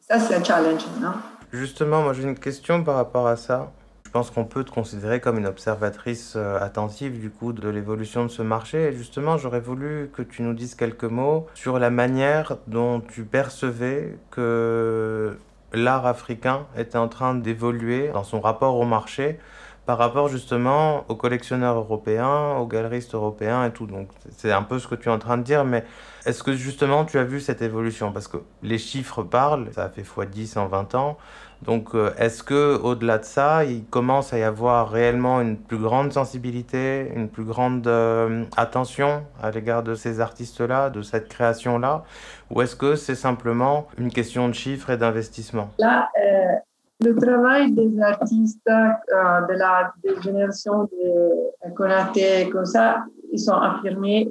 Ça, 0.00 0.18
c'est 0.18 0.34
un 0.34 0.44
challenge, 0.44 0.84
non? 1.00 1.12
Justement, 1.52 2.02
moi 2.02 2.12
j'ai 2.12 2.22
une 2.22 2.38
question 2.38 2.82
par 2.82 2.96
rapport 2.96 3.26
à 3.26 3.36
ça. 3.36 3.72
Je 4.06 4.10
pense 4.10 4.30
qu'on 4.30 4.44
peut 4.44 4.62
te 4.62 4.70
considérer 4.70 5.20
comme 5.20 5.38
une 5.38 5.46
observatrice 5.46 6.34
euh, 6.36 6.58
attentive 6.60 7.18
du 7.18 7.30
coup 7.30 7.54
de 7.54 7.66
l'évolution 7.68 8.24
de 8.24 8.28
ce 8.28 8.42
marché. 8.42 8.88
Et 8.88 8.92
justement, 8.92 9.38
j'aurais 9.38 9.60
voulu 9.60 10.10
que 10.12 10.20
tu 10.20 10.42
nous 10.42 10.52
dises 10.52 10.74
quelques 10.74 11.04
mots 11.04 11.46
sur 11.54 11.78
la 11.78 11.88
manière 11.88 12.58
dont 12.66 13.00
tu 13.00 13.24
percevais 13.24 14.18
que 14.30 15.38
l'art 15.72 16.06
africain 16.06 16.66
était 16.76 16.98
en 16.98 17.08
train 17.08 17.34
d'évoluer 17.34 18.08
dans 18.08 18.24
son 18.24 18.40
rapport 18.40 18.76
au 18.76 18.84
marché 18.84 19.38
par 19.86 19.98
rapport 19.98 20.28
justement 20.28 21.04
aux 21.08 21.16
collectionneurs 21.16 21.76
européens, 21.76 22.56
aux 22.56 22.66
galeristes 22.66 23.14
européens 23.14 23.64
et 23.64 23.72
tout. 23.72 23.86
Donc 23.86 24.08
c'est 24.36 24.52
un 24.52 24.62
peu 24.62 24.78
ce 24.78 24.86
que 24.86 24.94
tu 24.94 25.08
es 25.08 25.12
en 25.12 25.18
train 25.18 25.38
de 25.38 25.42
dire, 25.42 25.64
mais 25.64 25.84
est-ce 26.24 26.42
que 26.42 26.52
justement 26.52 27.04
tu 27.04 27.18
as 27.18 27.24
vu 27.24 27.40
cette 27.40 27.62
évolution? 27.62 28.12
Parce 28.12 28.28
que 28.28 28.38
les 28.62 28.78
chiffres 28.78 29.22
parlent, 29.22 29.68
ça 29.72 29.84
a 29.84 29.88
fait 29.88 30.02
x10 30.02 30.58
en 30.58 30.66
20 30.66 30.94
ans. 30.94 31.16
Donc 31.62 31.94
euh, 31.94 32.12
est-ce 32.18 32.42
que 32.42 32.76
au-delà 32.82 33.18
de 33.18 33.24
ça, 33.24 33.64
il 33.64 33.84
commence 33.84 34.32
à 34.32 34.38
y 34.38 34.42
avoir 34.42 34.90
réellement 34.90 35.40
une 35.40 35.56
plus 35.56 35.78
grande 35.78 36.12
sensibilité, 36.12 37.10
une 37.14 37.28
plus 37.28 37.44
grande 37.44 37.86
euh, 37.86 38.44
attention 38.56 39.24
à 39.40 39.50
l'égard 39.50 39.82
de 39.82 39.94
ces 39.94 40.20
artistes-là, 40.20 40.90
de 40.90 41.02
cette 41.02 41.28
création-là? 41.28 42.04
Ou 42.50 42.62
est-ce 42.62 42.76
que 42.76 42.96
c'est 42.96 43.14
simplement 43.14 43.86
une 43.96 44.10
question 44.10 44.48
de 44.48 44.54
chiffres 44.54 44.90
et 44.90 44.96
d'investissement? 44.96 45.70
Là, 45.78 46.08
euh, 46.20 46.54
le 47.02 47.16
travail 47.16 47.72
des 47.72 48.00
artistes 48.00 48.68
euh, 48.68 49.46
de 49.48 49.54
la 49.54 49.92
génération 50.22 50.84
de 50.84 51.70
Konaté, 51.74 52.48
comme 52.50 52.64
ça, 52.64 53.04
ils 53.32 53.38
sont 53.38 53.54
affirmés, 53.54 54.28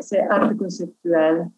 c'est 0.00 0.20
art 0.30 0.56
conceptuel. 0.56 1.48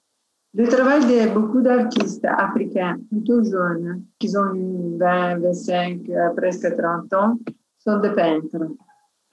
Le 0.54 0.66
travail 0.66 1.00
de 1.02 1.32
beaucoup 1.34 1.60
d'artistes 1.60 2.24
africains, 2.24 2.96
plutôt 3.10 3.42
jeunes, 3.42 4.02
qui 4.18 4.34
ont 4.36 4.96
20, 4.98 5.38
25, 5.40 6.00
euh, 6.08 6.30
presque 6.36 6.74
30 6.76 7.12
ans, 7.14 7.38
sont 7.78 7.98
des 7.98 8.10
peintres. 8.10 8.66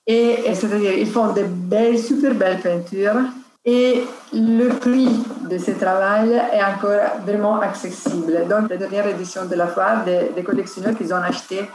Et, 0.05 0.53
c'est-à-dire, 0.53 0.93
ils 0.97 1.07
font 1.07 1.33
de 1.33 1.43
belles, 1.69 1.97
super 1.97 2.35
belles 2.35 2.59
peintures 2.61 3.21
et 3.65 4.03
le 4.31 4.69
prix 4.69 5.09
de 5.49 5.57
ce 5.57 5.71
travail 5.71 6.39
est 6.53 6.63
encore 6.63 7.21
vraiment 7.25 7.59
accessible. 7.59 8.45
Donc, 8.47 8.69
la 8.69 8.77
dernière 8.77 9.07
édition 9.07 9.45
de 9.45 9.55
la 9.55 9.67
foire, 9.67 10.03
des, 10.05 10.43
collectionneurs 10.43 10.95
qui 10.95 11.11
ont 11.11 11.17
acheté 11.17 11.67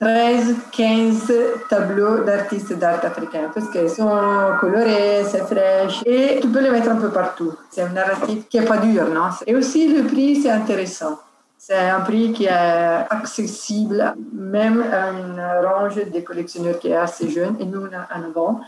13, 0.00 0.54
15 0.72 1.32
tableaux 1.68 2.24
d'artistes 2.24 2.72
d'art 2.78 3.04
africains 3.04 3.50
parce 3.54 3.68
qu'ils 3.70 3.90
sont 3.90 4.52
colorés, 4.60 5.24
c'est 5.30 5.46
fraîche 5.46 6.02
et 6.04 6.38
tu 6.40 6.48
peux 6.48 6.60
les 6.60 6.70
mettre 6.70 6.90
un 6.90 6.96
peu 6.96 7.10
partout. 7.10 7.52
C'est 7.70 7.82
un 7.82 7.90
narratif 7.90 8.48
qui 8.48 8.58
n'est 8.58 8.66
pas 8.66 8.78
dur, 8.78 9.08
non? 9.08 9.28
Et 9.46 9.54
aussi, 9.54 9.94
le 9.94 10.04
prix, 10.06 10.36
c'est 10.36 10.50
intéressant. 10.50 11.18
C'est 11.58 11.88
un 11.88 12.00
prix 12.00 12.32
qui 12.32 12.44
est 12.44 12.50
accessible 12.50 14.14
même 14.32 14.84
à 14.92 15.10
une 15.10 15.42
range 15.66 15.96
de 15.96 16.20
collectionneurs 16.20 16.78
qui 16.78 16.88
est 16.88 16.96
assez 16.96 17.28
jeune 17.30 17.56
et 17.58 17.64
nous 17.64 17.86
en 17.86 18.22
avons. 18.22 18.60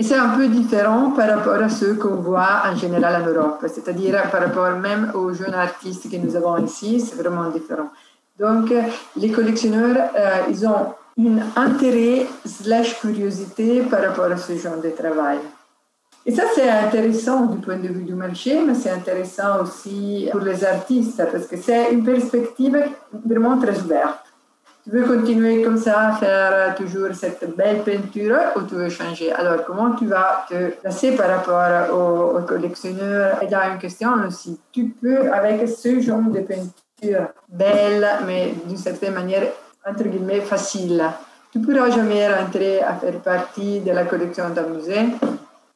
Et 0.00 0.04
c'est 0.04 0.14
un 0.14 0.28
peu 0.28 0.46
différent 0.46 1.10
par 1.10 1.28
rapport 1.28 1.60
à 1.60 1.68
ce 1.68 1.86
qu'on 1.86 2.14
voit 2.16 2.62
en 2.64 2.76
général 2.76 3.20
en 3.20 3.26
Europe, 3.26 3.64
c'est-à-dire 3.66 4.30
par 4.30 4.42
rapport 4.42 4.70
même 4.78 5.10
aux 5.12 5.32
jeunes 5.32 5.54
artistes 5.54 6.08
que 6.08 6.16
nous 6.16 6.36
avons 6.36 6.56
ici, 6.64 7.00
c'est 7.00 7.16
vraiment 7.16 7.50
différent. 7.50 7.90
Donc, 8.38 8.72
les 9.16 9.32
collectionneurs, 9.32 10.10
euh, 10.16 10.42
ils 10.48 10.64
ont 10.64 10.94
un 11.18 11.38
intérêt 11.56 12.26
slash 12.46 13.00
curiosité 13.00 13.82
par 13.82 14.02
rapport 14.02 14.26
à 14.26 14.36
ce 14.36 14.56
genre 14.56 14.80
de 14.80 14.90
travail. 14.90 15.38
Et 16.24 16.32
ça, 16.32 16.44
c'est 16.54 16.68
intéressant 16.68 17.46
du 17.46 17.58
point 17.58 17.78
de 17.78 17.88
vue 17.88 18.04
du 18.04 18.14
marché, 18.14 18.60
mais 18.64 18.74
c'est 18.74 18.90
intéressant 18.90 19.62
aussi 19.62 20.28
pour 20.30 20.40
les 20.40 20.64
artistes, 20.64 21.20
parce 21.32 21.46
que 21.48 21.56
c'est 21.56 21.90
une 21.90 22.04
perspective 22.04 22.78
vraiment 23.26 23.58
très 23.58 23.76
ouverte. 23.80 24.27
Tu 24.88 24.96
veux 24.96 25.06
continuer 25.06 25.62
comme 25.62 25.76
ça 25.76 26.12
faire 26.12 26.74
toujours 26.74 27.10
cette 27.12 27.54
belle 27.54 27.82
peinture 27.82 28.38
ou 28.56 28.62
tu 28.62 28.74
veux 28.74 28.88
changer? 28.88 29.30
Alors, 29.32 29.62
comment 29.66 29.90
tu 29.90 30.06
vas 30.06 30.46
te 30.48 30.70
placer 30.80 31.14
par 31.14 31.28
rapport 31.28 31.94
aux, 31.94 32.40
collectionneurs 32.46 33.42
Et 33.42 33.44
il 33.44 33.50
y 33.50 33.54
a 33.54 33.68
une 33.68 33.78
question 33.78 34.08
aussi. 34.26 34.58
Tu 34.72 34.86
peux, 34.86 35.30
avec 35.30 35.68
ce 35.68 36.00
genre 36.00 36.22
de 36.22 36.40
peinture 36.40 37.28
belle, 37.50 38.08
mais 38.26 38.54
d'une 38.64 38.78
certaine 38.78 39.12
manière, 39.12 39.42
entre 39.86 40.04
guillemets, 40.04 40.40
facile, 40.40 41.04
tu 41.52 41.58
pourras 41.58 41.90
jamais 41.90 42.26
rentrer 42.34 42.80
à 42.80 42.94
faire 42.94 43.20
partie 43.20 43.80
de 43.80 43.92
la 43.92 44.04
collection 44.04 44.48
d'un 44.48 44.68
musée. 44.68 45.04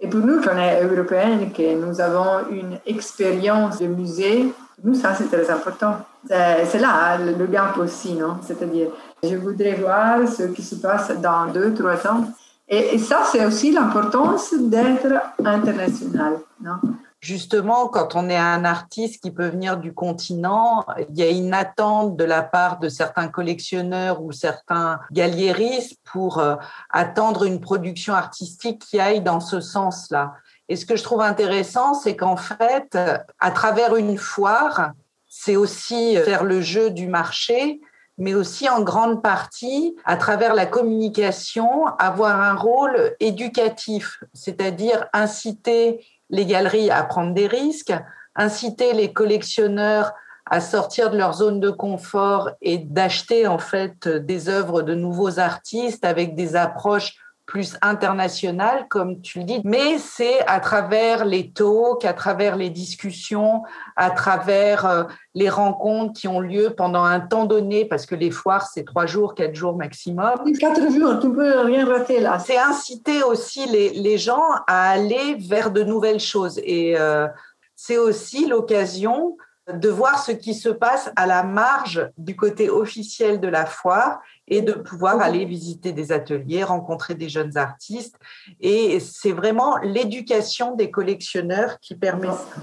Et 0.00 0.08
pour 0.08 0.20
nous, 0.20 0.40
qu'on 0.40 0.56
est 0.56 0.82
européens, 0.82 1.38
que 1.54 1.74
nous 1.74 2.00
avons 2.00 2.48
une 2.50 2.78
expérience 2.86 3.78
de 3.78 3.88
musée, 3.88 4.46
nous, 4.82 4.94
ça, 4.94 5.14
c'est 5.14 5.28
très 5.28 5.48
important. 5.50 5.96
C'est 6.26 6.78
là 6.78 7.18
le 7.18 7.46
gap 7.46 7.76
aussi, 7.78 8.14
non? 8.14 8.36
C'est-à-dire, 8.42 8.88
je 9.22 9.36
voudrais 9.36 9.74
voir 9.74 10.26
ce 10.28 10.44
qui 10.44 10.62
se 10.62 10.76
passe 10.76 11.10
dans 11.20 11.46
deux, 11.46 11.74
trois 11.74 12.06
ans. 12.06 12.26
Et, 12.68 12.98
ça, 12.98 13.22
c'est 13.30 13.44
aussi 13.44 13.72
l'importance 13.72 14.54
d'être 14.54 15.12
international, 15.44 16.38
non? 16.62 16.76
Justement, 17.20 17.86
quand 17.86 18.16
on 18.16 18.28
est 18.28 18.36
un 18.36 18.64
artiste 18.64 19.22
qui 19.22 19.30
peut 19.30 19.46
venir 19.46 19.76
du 19.76 19.94
continent, 19.94 20.84
il 21.08 21.16
y 21.16 21.22
a 21.22 21.30
une 21.30 21.54
attente 21.54 22.16
de 22.16 22.24
la 22.24 22.42
part 22.42 22.80
de 22.80 22.88
certains 22.88 23.28
collectionneurs 23.28 24.20
ou 24.20 24.32
certains 24.32 24.98
galliéristes 25.12 26.00
pour 26.02 26.38
euh, 26.38 26.56
attendre 26.90 27.44
une 27.44 27.60
production 27.60 28.14
artistique 28.14 28.80
qui 28.80 28.98
aille 28.98 29.20
dans 29.20 29.38
ce 29.38 29.60
sens-là. 29.60 30.34
Et 30.68 30.76
ce 30.76 30.86
que 30.86 30.96
je 30.96 31.02
trouve 31.02 31.20
intéressant, 31.20 31.94
c'est 31.94 32.16
qu'en 32.16 32.36
fait, 32.36 32.96
à 33.40 33.50
travers 33.50 33.96
une 33.96 34.16
foire, 34.16 34.92
c'est 35.28 35.56
aussi 35.56 36.16
faire 36.16 36.44
le 36.44 36.60
jeu 36.60 36.90
du 36.90 37.06
marché, 37.06 37.80
mais 38.18 38.34
aussi 38.34 38.68
en 38.68 38.82
grande 38.82 39.22
partie, 39.22 39.96
à 40.04 40.16
travers 40.16 40.54
la 40.54 40.66
communication, 40.66 41.86
avoir 41.98 42.40
un 42.40 42.54
rôle 42.54 43.16
éducatif, 43.18 44.22
c'est-à-dire 44.34 45.06
inciter 45.12 46.04
les 46.30 46.46
galeries 46.46 46.90
à 46.90 47.02
prendre 47.02 47.34
des 47.34 47.46
risques, 47.46 47.94
inciter 48.36 48.92
les 48.92 49.12
collectionneurs 49.12 50.12
à 50.46 50.60
sortir 50.60 51.10
de 51.10 51.16
leur 51.16 51.34
zone 51.34 51.60
de 51.60 51.70
confort 51.70 52.50
et 52.60 52.78
d'acheter 52.78 53.46
en 53.46 53.58
fait 53.58 54.08
des 54.08 54.48
œuvres 54.48 54.82
de 54.82 54.94
nouveaux 54.94 55.38
artistes 55.38 56.04
avec 56.04 56.34
des 56.34 56.56
approches 56.56 57.14
plus 57.52 57.76
international, 57.82 58.86
comme 58.88 59.20
tu 59.20 59.40
le 59.40 59.44
dis, 59.44 59.60
mais 59.62 59.98
c'est 59.98 60.40
à 60.46 60.58
travers 60.58 61.26
les 61.26 61.50
talks, 61.50 62.02
à 62.02 62.14
travers 62.14 62.56
les 62.56 62.70
discussions, 62.70 63.62
à 63.94 64.08
travers 64.08 64.86
euh, 64.86 65.04
les 65.34 65.50
rencontres 65.50 66.18
qui 66.18 66.28
ont 66.28 66.40
lieu 66.40 66.70
pendant 66.74 67.04
un 67.04 67.20
temps 67.20 67.44
donné, 67.44 67.84
parce 67.84 68.06
que 68.06 68.14
les 68.14 68.30
foires, 68.30 68.66
c'est 68.72 68.84
trois 68.84 69.04
jours, 69.04 69.34
quatre 69.34 69.54
jours 69.54 69.76
maximum. 69.76 70.32
Quatre 70.58 70.90
jours, 70.90 71.18
tu 71.20 71.30
peux 71.30 71.60
rien 71.60 71.84
rater 71.84 72.20
là. 72.20 72.38
C'est 72.38 72.56
inciter 72.56 73.22
aussi 73.22 73.66
les, 73.66 73.90
les, 73.90 74.16
gens 74.16 74.46
à 74.66 74.88
aller 74.88 75.36
vers 75.38 75.70
de 75.70 75.82
nouvelles 75.82 76.20
choses. 76.20 76.58
Et 76.64 76.98
euh, 76.98 77.28
c'est 77.76 77.98
aussi 77.98 78.46
l'occasion 78.46 79.36
de 79.70 79.88
voir 79.88 80.18
ce 80.18 80.32
qui 80.32 80.54
se 80.54 80.68
passe 80.68 81.10
à 81.14 81.26
la 81.26 81.44
marge 81.44 82.10
du 82.18 82.34
côté 82.34 82.68
officiel 82.68 83.40
de 83.40 83.48
la 83.48 83.64
foire 83.64 84.20
et 84.48 84.60
de 84.60 84.72
pouvoir 84.72 85.20
aller 85.20 85.44
visiter 85.44 85.92
des 85.92 86.10
ateliers, 86.10 86.64
rencontrer 86.64 87.14
des 87.14 87.28
jeunes 87.28 87.56
artistes. 87.56 88.16
Et 88.60 88.98
c'est 88.98 89.32
vraiment 89.32 89.76
l'éducation 89.78 90.74
des 90.74 90.90
collectionneurs 90.90 91.78
qui 91.80 91.94
permet 91.94 92.28
ça. 92.28 92.60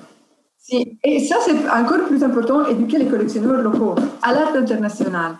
Et 1.04 1.26
ça, 1.26 1.38
c'est 1.44 1.70
encore 1.70 2.06
plus 2.08 2.24
important, 2.24 2.68
éduquer 2.68 3.00
les 3.00 3.08
collectionneurs 3.08 3.62
locaux 3.62 3.96
à 4.22 4.34
l'art 4.34 4.56
international. 4.56 5.36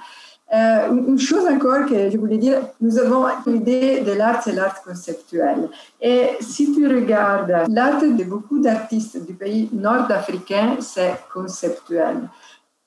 Euh, 0.52 0.90
une 0.90 1.20
chose 1.20 1.46
encore 1.46 1.86
que 1.86 2.10
je 2.10 2.18
voulais 2.18 2.38
dire, 2.38 2.60
nous 2.82 2.98
avons 2.98 3.26
l'idée 3.46 4.02
de 4.02 4.14
l'art, 4.14 4.42
c'est 4.44 4.54
l'art 4.54 4.82
conceptuel. 4.82 5.70
Et 6.02 6.30
si 6.42 6.74
tu 6.74 6.88
regardes 6.88 7.66
l'art 7.70 8.02
de 8.02 8.24
beaucoup 8.24 8.60
d'artistes 8.60 9.24
du 9.28 9.34
pays 9.34 9.70
nord-africain, 9.72 10.78
c'est 10.80 11.14
conceptuel. 11.32 12.18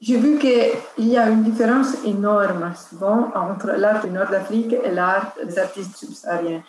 J'ai 0.00 0.16
vu 0.16 0.38
qu'il 0.38 1.08
y 1.08 1.16
a 1.16 1.28
une 1.28 1.44
différence 1.44 2.04
énorme 2.04 2.72
souvent 2.74 3.30
entre 3.36 3.68
l'art 3.76 4.04
du 4.04 4.10
nord 4.10 4.28
d'Afrique 4.28 4.74
et 4.84 4.90
l'art 4.90 5.32
des 5.46 5.56
artistes 5.56 5.96
subsahariens. 5.96 6.62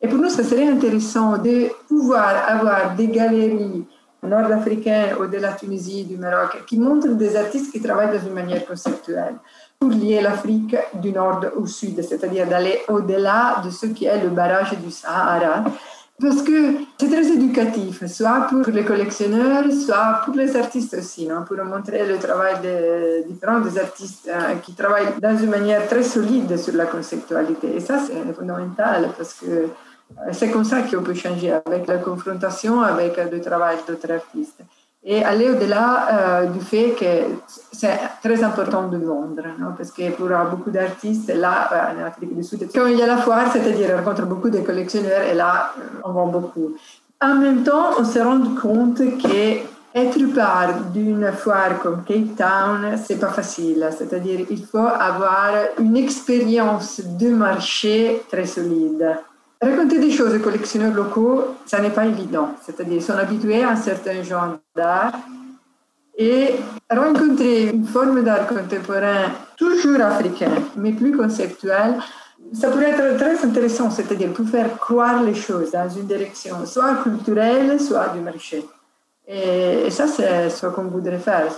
Et 0.00 0.08
pour 0.08 0.18
nous, 0.18 0.30
ça 0.30 0.42
serait 0.42 0.68
intéressant 0.68 1.36
de 1.36 1.68
pouvoir 1.86 2.48
avoir 2.48 2.94
des 2.94 3.08
galeries 3.08 3.84
nord-africaines 4.22 5.16
ou 5.20 5.26
de 5.26 5.36
la 5.36 5.52
Tunisie, 5.52 6.04
du 6.04 6.16
Maroc, 6.16 6.64
qui 6.66 6.78
montrent 6.78 7.08
des 7.08 7.36
artistes 7.36 7.70
qui 7.70 7.82
travaillent 7.82 8.18
de 8.18 8.26
une 8.26 8.34
manière 8.34 8.64
conceptuelle 8.66 9.34
pour 9.78 9.90
lier 9.90 10.20
l'Afrique 10.20 10.76
du 10.94 11.12
nord 11.12 11.40
au 11.56 11.66
sud, 11.66 12.02
c'est-à-dire 12.02 12.48
d'aller 12.48 12.80
au-delà 12.88 13.62
de 13.64 13.70
ce 13.70 13.86
qui 13.86 14.06
est 14.06 14.20
le 14.22 14.30
barrage 14.30 14.76
du 14.78 14.90
Sahara. 14.90 15.64
Parce 16.20 16.42
que 16.42 16.74
c'est 16.98 17.08
très 17.08 17.28
éducatif, 17.30 18.04
soit 18.06 18.48
pour 18.50 18.66
les 18.72 18.84
collectionneurs, 18.84 19.70
soit 19.70 20.22
pour 20.24 20.34
les 20.34 20.56
artistes 20.56 20.94
aussi, 20.94 21.28
non 21.28 21.44
pour 21.44 21.58
montrer 21.64 22.04
le 22.06 22.18
travail 22.18 22.56
des 22.60 23.24
différents 23.28 23.64
artistes 23.76 24.28
hein, 24.28 24.56
qui 24.60 24.72
travaillent 24.72 25.14
d'une 25.16 25.48
manière 25.48 25.86
très 25.86 26.02
solide 26.02 26.56
sur 26.56 26.74
la 26.74 26.86
conceptualité. 26.86 27.76
Et 27.76 27.78
ça, 27.78 28.00
c'est 28.04 28.34
fondamental 28.34 29.10
parce 29.16 29.34
que 29.34 29.46
euh, 29.46 30.32
c'est 30.32 30.50
comme 30.50 30.64
ça 30.64 30.82
qu'on 30.82 31.04
peut 31.04 31.14
changer 31.14 31.52
avec 31.52 31.86
la 31.86 31.98
confrontation, 31.98 32.80
avec 32.80 33.16
le 33.16 33.40
travail 33.40 33.76
d'autres 33.86 34.10
artistes 34.10 34.60
et 35.10 35.24
aller 35.24 35.48
au-delà 35.48 35.88
euh, 36.12 36.46
du 36.48 36.60
fait 36.60 36.90
que 36.90 37.06
c'est 37.72 37.98
très 38.22 38.44
important 38.44 38.88
de 38.88 38.98
vendre, 38.98 39.40
parce 39.76 39.90
que 39.90 40.10
pour 40.10 40.28
beaucoup 40.50 40.70
d'artistes, 40.70 41.32
là, 41.34 41.70
euh, 41.72 42.02
en 42.02 42.06
Afrique 42.06 42.36
du 42.36 42.44
Sud, 42.44 42.68
quand 42.74 42.86
il 42.86 42.98
y 42.98 43.02
a 43.02 43.06
la 43.06 43.16
foire, 43.16 43.50
c'est-à-dire 43.50 43.88
on 43.94 44.04
rencontre 44.04 44.26
beaucoup 44.26 44.50
de 44.50 44.58
collectionneurs 44.58 45.22
et 45.22 45.34
là, 45.34 45.72
euh, 45.78 46.04
on 46.04 46.12
vend 46.12 46.26
beaucoup. 46.26 46.72
En 47.22 47.36
même 47.36 47.62
temps, 47.62 47.92
on 47.98 48.04
se 48.04 48.18
rend 48.18 48.54
compte 48.60 48.98
que 48.98 49.60
être 49.94 50.34
part 50.34 50.74
d'une 50.92 51.32
foire 51.32 51.78
comme 51.82 52.02
Cape 52.04 52.36
Town, 52.36 52.98
c'est 53.02 53.18
pas 53.18 53.30
facile. 53.30 53.88
C'est-à-dire, 53.96 54.40
il 54.50 54.62
faut 54.62 54.78
avoir 54.78 55.52
une 55.78 55.96
expérience 55.96 57.00
de 57.00 57.30
marché 57.30 58.22
très 58.30 58.44
solide. 58.44 59.16
Raconter 59.60 59.98
des 59.98 60.10
choses 60.12 60.34
aux 60.34 60.38
collectionneurs 60.38 60.94
locaux, 60.94 61.56
ça 61.66 61.80
n'est 61.80 61.90
pas 61.90 62.06
évident. 62.06 62.54
C'est-à-dire, 62.62 62.94
ils 62.94 63.02
sont 63.02 63.14
habitués 63.14 63.64
à 63.64 63.70
un 63.70 63.76
certain 63.76 64.22
genre 64.22 64.58
d'art. 64.76 65.12
Et 66.16 66.56
rencontrer 66.90 67.68
une 67.70 67.86
forme 67.86 68.22
d'art 68.22 68.46
contemporain 68.46 69.30
toujours 69.56 70.00
africain, 70.00 70.50
mais 70.76 70.92
plus 70.92 71.16
conceptuel, 71.16 71.96
ça 72.52 72.70
pourrait 72.70 72.90
être 72.90 73.16
très 73.16 73.44
intéressant, 73.44 73.90
c'est-à-dire 73.90 74.32
pour 74.32 74.48
faire 74.48 74.76
croire 74.78 75.22
les 75.22 75.34
choses 75.34 75.72
dans 75.72 75.88
une 75.88 76.06
direction 76.06 76.64
soit 76.66 76.96
culturelle, 77.02 77.80
soit 77.80 78.08
du 78.08 78.20
marché. 78.20 78.64
Et, 79.26 79.90
ça, 79.90 80.06
c'est 80.06 80.48
ce 80.50 80.66
qu'on 80.66 80.84
voudrait 80.84 81.18
faire. 81.18 81.48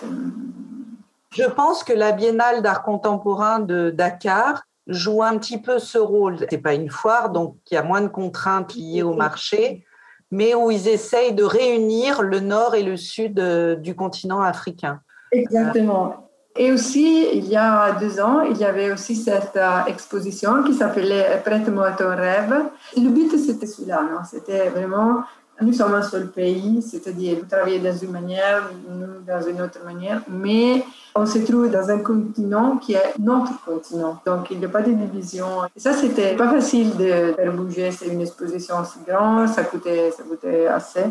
Je 1.32 1.44
pense 1.44 1.84
que 1.84 1.92
la 1.92 2.12
Biennale 2.12 2.60
d'art 2.62 2.82
contemporain 2.82 3.60
de 3.60 3.90
Dakar 3.90 4.64
joue 4.90 5.22
un 5.22 5.38
petit 5.38 5.58
peu 5.58 5.78
ce 5.78 5.98
rôle. 5.98 6.36
C'est 6.50 6.58
pas 6.58 6.74
une 6.74 6.90
foire, 6.90 7.30
donc 7.30 7.56
il 7.70 7.74
y 7.74 7.76
a 7.76 7.82
moins 7.82 8.02
de 8.02 8.08
contraintes 8.08 8.74
liées 8.74 9.02
au 9.02 9.14
marché, 9.14 9.84
mais 10.30 10.54
où 10.54 10.70
ils 10.70 10.88
essayent 10.88 11.34
de 11.34 11.44
réunir 11.44 12.22
le 12.22 12.40
nord 12.40 12.74
et 12.74 12.82
le 12.82 12.96
sud 12.96 13.40
euh, 13.40 13.76
du 13.76 13.94
continent 13.94 14.40
africain. 14.40 15.00
Exactement. 15.32 16.28
Et 16.56 16.72
aussi, 16.72 17.28
il 17.32 17.46
y 17.46 17.56
a 17.56 17.92
deux 17.92 18.20
ans, 18.20 18.40
il 18.40 18.56
y 18.56 18.64
avait 18.64 18.90
aussi 18.90 19.14
cette 19.14 19.56
euh, 19.56 19.84
exposition 19.86 20.64
qui 20.64 20.74
s'appelait 20.74 21.40
Prête-moi 21.44 21.92
ton 21.92 22.08
rêve. 22.08 22.54
Le 22.96 23.08
but, 23.08 23.38
c'était 23.38 23.66
celui-là, 23.66 24.02
C'était 24.28 24.68
vraiment 24.68 25.22
nous 25.60 25.72
sommes 25.72 25.94
un 25.94 26.02
seul 26.02 26.28
pays, 26.28 26.82
c'est-à-dire 26.82 27.38
vous 27.40 27.46
travaillez 27.46 27.78
dans 27.78 27.96
une 27.96 28.10
manière, 28.10 28.70
nous 28.88 29.20
dans 29.26 29.42
une 29.46 29.60
autre 29.60 29.78
manière, 29.84 30.22
mais 30.28 30.84
on 31.14 31.26
se 31.26 31.38
trouve 31.38 31.70
dans 31.70 31.88
un 31.90 31.98
continent 31.98 32.76
qui 32.78 32.94
est 32.94 33.14
notre 33.18 33.62
continent. 33.64 34.20
Donc 34.24 34.50
il 34.50 34.58
n'y 34.58 34.64
a 34.64 34.68
pas 34.68 34.82
de 34.82 34.92
division. 34.92 35.46
Et 35.76 35.80
ça, 35.80 35.92
c'était 35.92 36.36
pas 36.36 36.50
facile 36.50 36.96
de 36.96 37.32
faire 37.34 37.52
bouger. 37.52 37.90
C'est 37.90 38.08
une 38.08 38.20
exposition 38.20 38.76
si 38.84 38.98
grande, 39.06 39.48
ça 39.48 39.64
coûtait, 39.64 40.10
ça 40.10 40.22
coûtait 40.22 40.66
assez. 40.66 41.04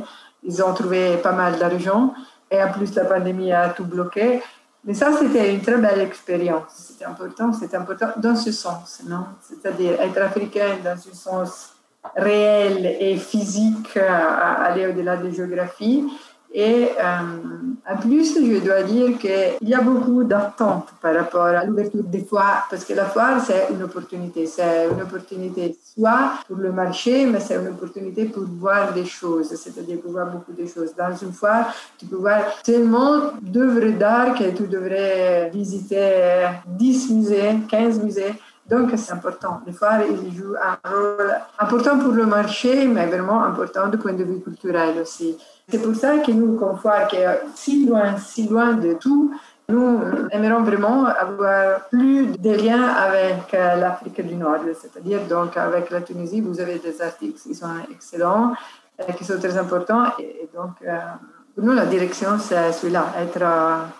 Ils 0.43 0.63
ont 0.63 0.73
trouvé 0.73 1.17
pas 1.17 1.33
mal 1.33 1.57
d'argent 1.59 2.13
et 2.49 2.61
en 2.61 2.71
plus 2.71 2.93
la 2.95 3.05
pandémie 3.05 3.51
a 3.51 3.69
tout 3.69 3.85
bloqué. 3.85 4.41
Mais 4.85 4.93
ça, 4.93 5.11
c'était 5.11 5.53
une 5.53 5.61
très 5.61 5.77
belle 5.77 5.99
expérience. 5.99 6.71
C'était 6.73 7.03
important, 7.05 7.51
c'était 7.51 7.75
important 7.75 8.07
dans 8.15 8.35
ce 8.35 8.51
sens, 8.53 9.01
non? 9.05 9.25
C'est-à-dire 9.41 9.99
être 9.99 10.21
africain 10.21 10.77
dans 10.81 10.97
ce 10.97 11.13
sens 11.13 11.73
réel 12.15 12.97
et 12.99 13.17
physique 13.17 13.97
aller 13.97 14.87
au-delà 14.87 15.17
de 15.17 15.29
géographie. 15.29 16.05
Et 16.51 16.89
euh, 16.97 17.87
en 17.87 17.97
plus, 17.97 18.33
je 18.35 18.65
dois 18.65 18.81
dire 18.81 19.19
qu'il 19.19 19.69
y 19.69 19.73
a 19.75 19.81
beaucoup 19.81 20.23
d'attentes 20.23 20.89
par 20.99 21.13
rapport 21.13 21.43
à 21.43 21.63
l'ouverture 21.63 22.03
des 22.03 22.23
foires, 22.23 22.65
parce 22.71 22.83
que 22.85 22.93
la 22.93 23.05
foire, 23.05 23.39
c'est 23.39 23.67
une 23.71 23.83
opportunité. 23.83 24.47
C'est 24.47 24.87
une 24.91 24.99
opportunité 24.99 25.77
soit 25.83 26.33
pour 26.47 26.57
le 26.57 26.71
marché, 26.71 27.27
mais 27.27 27.39
c'est 27.39 27.55
une 27.55 27.67
opportunité 27.67 28.25
pour 28.25 28.45
voir 28.45 28.93
des 28.93 29.05
choses, 29.05 29.49
c'est-à-dire 29.55 29.99
pour 30.01 30.11
voir 30.11 30.31
beaucoup 30.31 30.53
de 30.53 30.65
choses. 30.65 30.95
Dans 30.97 31.15
une 31.15 31.33
foire, 31.33 31.71
tu 31.99 32.07
peux 32.07 32.15
voir 32.15 32.41
tellement 32.63 33.33
d'œuvres 33.41 33.91
d'art 33.91 34.33
que 34.33 34.49
tu 34.49 34.63
devrais 34.63 35.51
visiter 35.53 36.47
10 36.65 37.11
musées, 37.11 37.59
15 37.69 38.03
musées 38.03 38.33
donc, 38.69 38.91
c'est 38.95 39.11
important. 39.11 39.61
Les 39.65 39.73
foires, 39.73 40.01
ils 40.03 40.31
jouent 40.35 40.55
un 40.55 40.77
rôle 40.87 41.33
important 41.57 41.97
pour 41.97 42.11
le 42.11 42.25
marché, 42.25 42.87
mais 42.87 43.07
vraiment 43.07 43.43
important 43.43 43.87
du 43.87 43.97
point 43.97 44.13
de 44.13 44.23
vue 44.23 44.41
culturel 44.41 44.99
aussi. 45.01 45.37
C'est 45.67 45.81
pour 45.81 45.95
ça 45.95 46.19
que 46.19 46.31
nous, 46.31 46.55
comme 46.55 46.77
foire, 46.77 47.07
qui 47.07 47.15
est 47.17 47.41
si 47.55 47.85
loin, 47.85 48.17
si 48.17 48.47
loin 48.47 48.73
de 48.73 48.93
tout, 48.93 49.33
nous 49.69 50.01
aimerions 50.31 50.63
vraiment 50.63 51.05
avoir 51.05 51.81
plus 51.89 52.27
de 52.37 52.51
liens 52.51 52.87
avec 52.89 53.53
euh, 53.53 53.75
l'Afrique 53.75 54.25
du 54.25 54.35
Nord, 54.35 54.61
c'est-à-dire 54.81 55.21
donc 55.29 55.55
avec 55.57 55.91
la 55.91 56.01
Tunisie, 56.01 56.41
vous 56.41 56.59
avez 56.59 56.79
des 56.79 56.99
articles 57.01 57.39
qui 57.39 57.53
sont 57.53 57.67
excellents, 57.91 58.53
euh, 58.99 59.13
qui 59.13 59.23
sont 59.23 59.37
très 59.37 59.55
importants, 59.57 60.05
et 60.17 60.49
donc 60.55 60.71
euh, 60.87 60.97
pour 61.53 61.63
nous 61.63 61.73
la 61.73 61.85
direction 61.85 62.39
c'est 62.39 62.71
celui-là, 62.71 63.13
être 63.19 63.43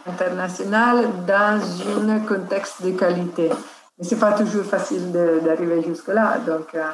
international 0.07 1.05
dans 1.27 2.09
un 2.09 2.19
contexte 2.21 2.83
de 2.83 2.91
qualité. 2.91 3.51
Mais 3.99 4.05
ce 4.05 4.15
n'est 4.15 4.21
pas 4.21 4.31
toujours 4.31 4.65
facile 4.65 5.11
d'arriver 5.11 5.81
jusque-là. 5.83 6.39
Donc, 6.39 6.73
euh, 6.73 6.89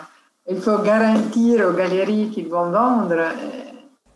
il 0.49 0.59
faut 0.59 0.79
garantir 0.79 1.67
aux 1.67 1.73
galeries 1.73 2.29
qu'ils 2.31 2.49
vont 2.49 2.71
vendre. 2.71 3.15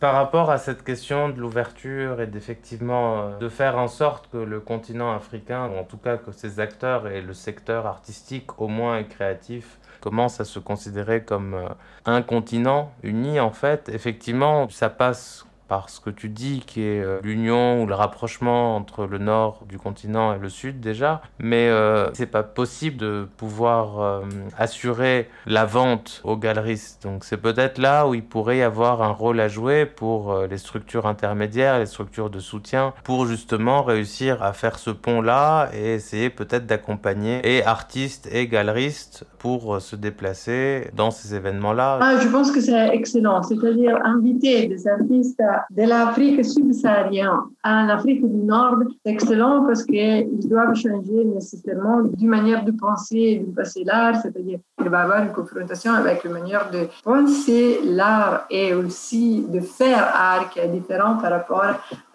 Par 0.00 0.14
rapport 0.14 0.50
à 0.50 0.56
cette 0.56 0.82
question 0.82 1.28
de 1.28 1.38
l'ouverture 1.38 2.20
et 2.20 2.26
d'effectivement 2.26 3.20
euh, 3.20 3.38
de 3.38 3.48
faire 3.48 3.76
en 3.76 3.86
sorte 3.86 4.30
que 4.30 4.38
le 4.38 4.58
continent 4.58 5.14
africain, 5.14 5.68
ou 5.68 5.78
en 5.78 5.84
tout 5.84 5.98
cas 5.98 6.16
que 6.16 6.32
ses 6.32 6.58
acteurs 6.58 7.06
et 7.06 7.20
le 7.20 7.34
secteur 7.34 7.86
artistique 7.86 8.60
au 8.60 8.66
moins 8.66 8.98
et 8.98 9.06
créatif, 9.06 9.78
commencent 10.00 10.40
à 10.40 10.44
se 10.44 10.58
considérer 10.58 11.22
comme 11.22 11.54
euh, 11.54 11.68
un 12.06 12.22
continent 12.22 12.92
uni 13.02 13.38
en 13.38 13.50
fait, 13.50 13.90
effectivement 13.90 14.68
ça 14.70 14.88
passe 14.88 15.44
par 15.70 15.88
ce 15.88 16.00
que 16.00 16.10
tu 16.10 16.28
dis, 16.28 16.64
qui 16.66 16.82
est 16.82 17.00
euh, 17.00 17.20
l'union 17.22 17.84
ou 17.84 17.86
le 17.86 17.94
rapprochement 17.94 18.74
entre 18.74 19.06
le 19.06 19.18
nord 19.18 19.62
du 19.68 19.78
continent 19.78 20.34
et 20.34 20.38
le 20.40 20.48
sud 20.48 20.80
déjà, 20.80 21.22
mais 21.38 21.68
euh, 21.68 22.12
c'est 22.12 22.26
pas 22.26 22.42
possible 22.42 22.96
de 22.96 23.28
pouvoir 23.36 24.00
euh, 24.00 24.22
assurer 24.58 25.30
la 25.46 25.66
vente 25.66 26.22
aux 26.24 26.36
galeristes. 26.36 27.04
Donc 27.04 27.22
c'est 27.22 27.36
peut-être 27.36 27.78
là 27.78 28.08
où 28.08 28.14
il 28.14 28.24
pourrait 28.24 28.58
y 28.58 28.62
avoir 28.62 29.00
un 29.00 29.12
rôle 29.12 29.38
à 29.38 29.46
jouer 29.46 29.86
pour 29.86 30.36
les 30.50 30.58
structures 30.58 31.06
intermédiaires, 31.06 31.78
les 31.78 31.86
structures 31.86 32.30
de 32.30 32.40
soutien, 32.40 32.92
pour 33.04 33.26
justement 33.26 33.84
réussir 33.84 34.42
à 34.42 34.52
faire 34.52 34.76
ce 34.76 34.90
pont-là 34.90 35.70
et 35.72 35.94
essayer 35.94 36.30
peut-être 36.30 36.66
d'accompagner 36.66 37.42
et 37.44 37.64
artistes 37.64 38.28
et 38.32 38.48
galeristes 38.48 39.24
pour 39.38 39.80
se 39.80 39.94
déplacer 39.94 40.90
dans 40.96 41.12
ces 41.12 41.36
événements-là. 41.36 42.00
Ah, 42.02 42.18
je 42.20 42.26
pense 42.26 42.50
que 42.50 42.60
c'est 42.60 42.88
excellent, 42.88 43.42
c'est-à-dire 43.44 43.96
inviter 44.04 44.66
des 44.66 44.88
artistes 44.88 45.40
de 45.70 45.82
l'Afrique 45.82 46.44
subsaharienne 46.44 47.28
à 47.62 47.86
l'Afrique 47.86 48.22
du 48.22 48.42
Nord, 48.44 48.76
c'est 49.04 49.12
excellent 49.12 49.64
parce 49.66 49.84
qu'ils 49.84 50.48
doivent 50.48 50.74
changer 50.74 51.24
nécessairement 51.24 52.02
d'une 52.02 52.28
manière 52.28 52.64
de 52.64 52.72
penser 52.72 53.44
de 53.46 53.54
passer 53.54 53.84
l'art, 53.84 54.20
c'est-à-dire 54.20 54.58
qu'il 54.78 54.88
va 54.88 55.00
y 55.00 55.02
avoir 55.02 55.22
une 55.22 55.32
confrontation 55.32 55.92
avec 55.92 56.24
une 56.24 56.32
manière 56.32 56.70
de 56.70 56.88
penser 57.04 57.80
l'art 57.84 58.46
et 58.50 58.74
aussi 58.74 59.44
de 59.48 59.60
faire 59.60 60.10
art 60.14 60.50
qui 60.50 60.60
est 60.60 60.68
différent 60.68 61.16
par 61.16 61.30
rapport 61.30 61.64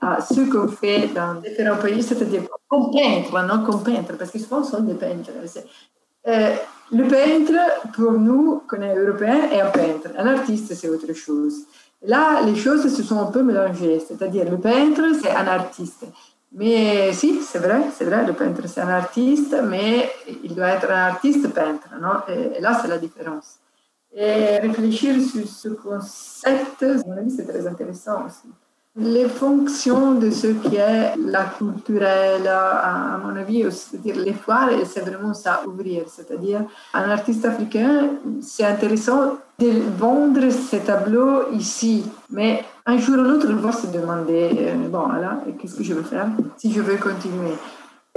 à 0.02 0.22
ce 0.22 0.42
qu'on 0.50 0.68
fait 0.68 1.10
dans 1.14 1.36
différents 1.36 1.82
pays, 1.82 2.04
c'est-à-dire 2.04 2.44
comme 2.68 2.92
peintre, 2.92 3.32
non 3.48 3.64
comme 3.64 3.84
peintre, 3.84 4.18
parce 4.18 4.32
que 4.32 4.40
souvent 4.40 4.64
sont 4.64 4.82
des 4.82 4.96
peintres. 4.96 5.32
Euh, 6.28 6.56
le 6.92 7.08
peintre, 7.08 7.92
pour 7.94 8.14
nous, 8.14 8.64
qu'on 8.68 8.82
est 8.82 8.96
européen, 8.96 9.50
est 9.52 9.62
un 9.62 9.70
peintre. 9.70 10.10
Un 10.18 10.28
artiste, 10.28 10.74
c'est 10.74 10.90
autre 10.90 11.14
chose. 11.14 11.66
Là, 12.08 12.42
les 12.42 12.56
choses 12.56 12.94
se 12.96 13.04
sont 13.04 13.20
un 13.20 13.32
peu 13.32 13.42
mélangées, 13.42 14.00
c'est-à-dire 14.00 14.50
le 14.50 14.58
peintre, 14.58 15.02
c'est 15.22 15.32
un 15.32 15.48
artiste. 15.48 16.06
Mais 16.52 17.12
si, 17.14 17.42
c'est 17.42 17.60
vrai, 17.60 17.82
c'est 17.98 18.06
vrai, 18.06 18.26
le 18.26 18.34
peintre, 18.34 18.62
c'est 18.68 18.82
un 18.82 18.90
artiste, 18.90 19.56
mais 19.64 20.10
il 20.44 20.56
doit 20.56 20.70
être 20.70 20.90
un 20.90 21.08
artiste 21.08 21.52
peintre. 21.54 21.90
Non 22.00 22.22
et, 22.28 22.62
là, 22.62 22.80
c'est 22.82 22.88
la 22.88 22.98
différence. 22.98 23.60
Et 24.14 24.60
réfléchir 24.60 25.16
sur 25.22 25.48
ce 25.48 25.70
concept, 25.70 26.84
à 26.84 27.08
mon 27.08 27.18
avis, 27.18 27.32
c'est 27.32 27.46
très 27.46 27.68
intéressant 27.68 28.26
aussi. 28.26 28.48
Les 28.98 29.28
fonctions 29.28 30.14
de 30.14 30.32
ce 30.32 30.48
qui 30.48 30.78
est 30.78 31.18
la 31.18 31.44
culturelle, 31.58 32.48
à 32.48 33.20
mon 33.22 33.36
avis, 33.36 33.64
c'est-à-dire 33.70 34.16
les 34.16 34.32
foires, 34.32 34.70
c'est 34.86 35.02
vraiment 35.02 35.34
ça, 35.34 35.64
ouvrir. 35.68 36.04
C'est-à-dire, 36.08 36.62
un 36.94 37.10
artiste 37.10 37.44
africain, 37.44 38.12
c'est 38.42 38.64
intéressant 38.64 39.34
de 39.60 39.82
vendre 39.98 40.50
ces 40.50 40.80
tableaux 40.80 41.52
ici. 41.52 42.06
Mais 42.30 42.64
un 42.86 42.98
jour 42.98 43.18
ou 43.18 43.24
l'autre, 43.24 43.48
il 43.50 43.56
va 43.56 43.74
se 43.74 43.88
demander, 43.88 44.52
euh, 44.60 44.88
bon, 44.88 45.08
là, 45.10 45.42
qu'est-ce 45.60 45.76
que 45.76 45.84
je 45.84 45.94
veux 45.94 46.04
faire 46.04 46.28
si 46.56 46.72
je 46.72 46.80
veux 46.80 46.96
continuer? 46.96 47.56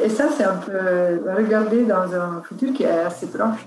Et 0.01 0.09
ça, 0.09 0.27
c'est 0.37 0.45
un 0.45 0.59
peu 0.59 0.79
regarder 1.37 1.83
dans 1.87 2.15
un 2.15 2.41
futur 2.49 2.73
qui 2.73 2.85
est 2.85 3.01
assez 3.01 3.27
proche. 3.27 3.67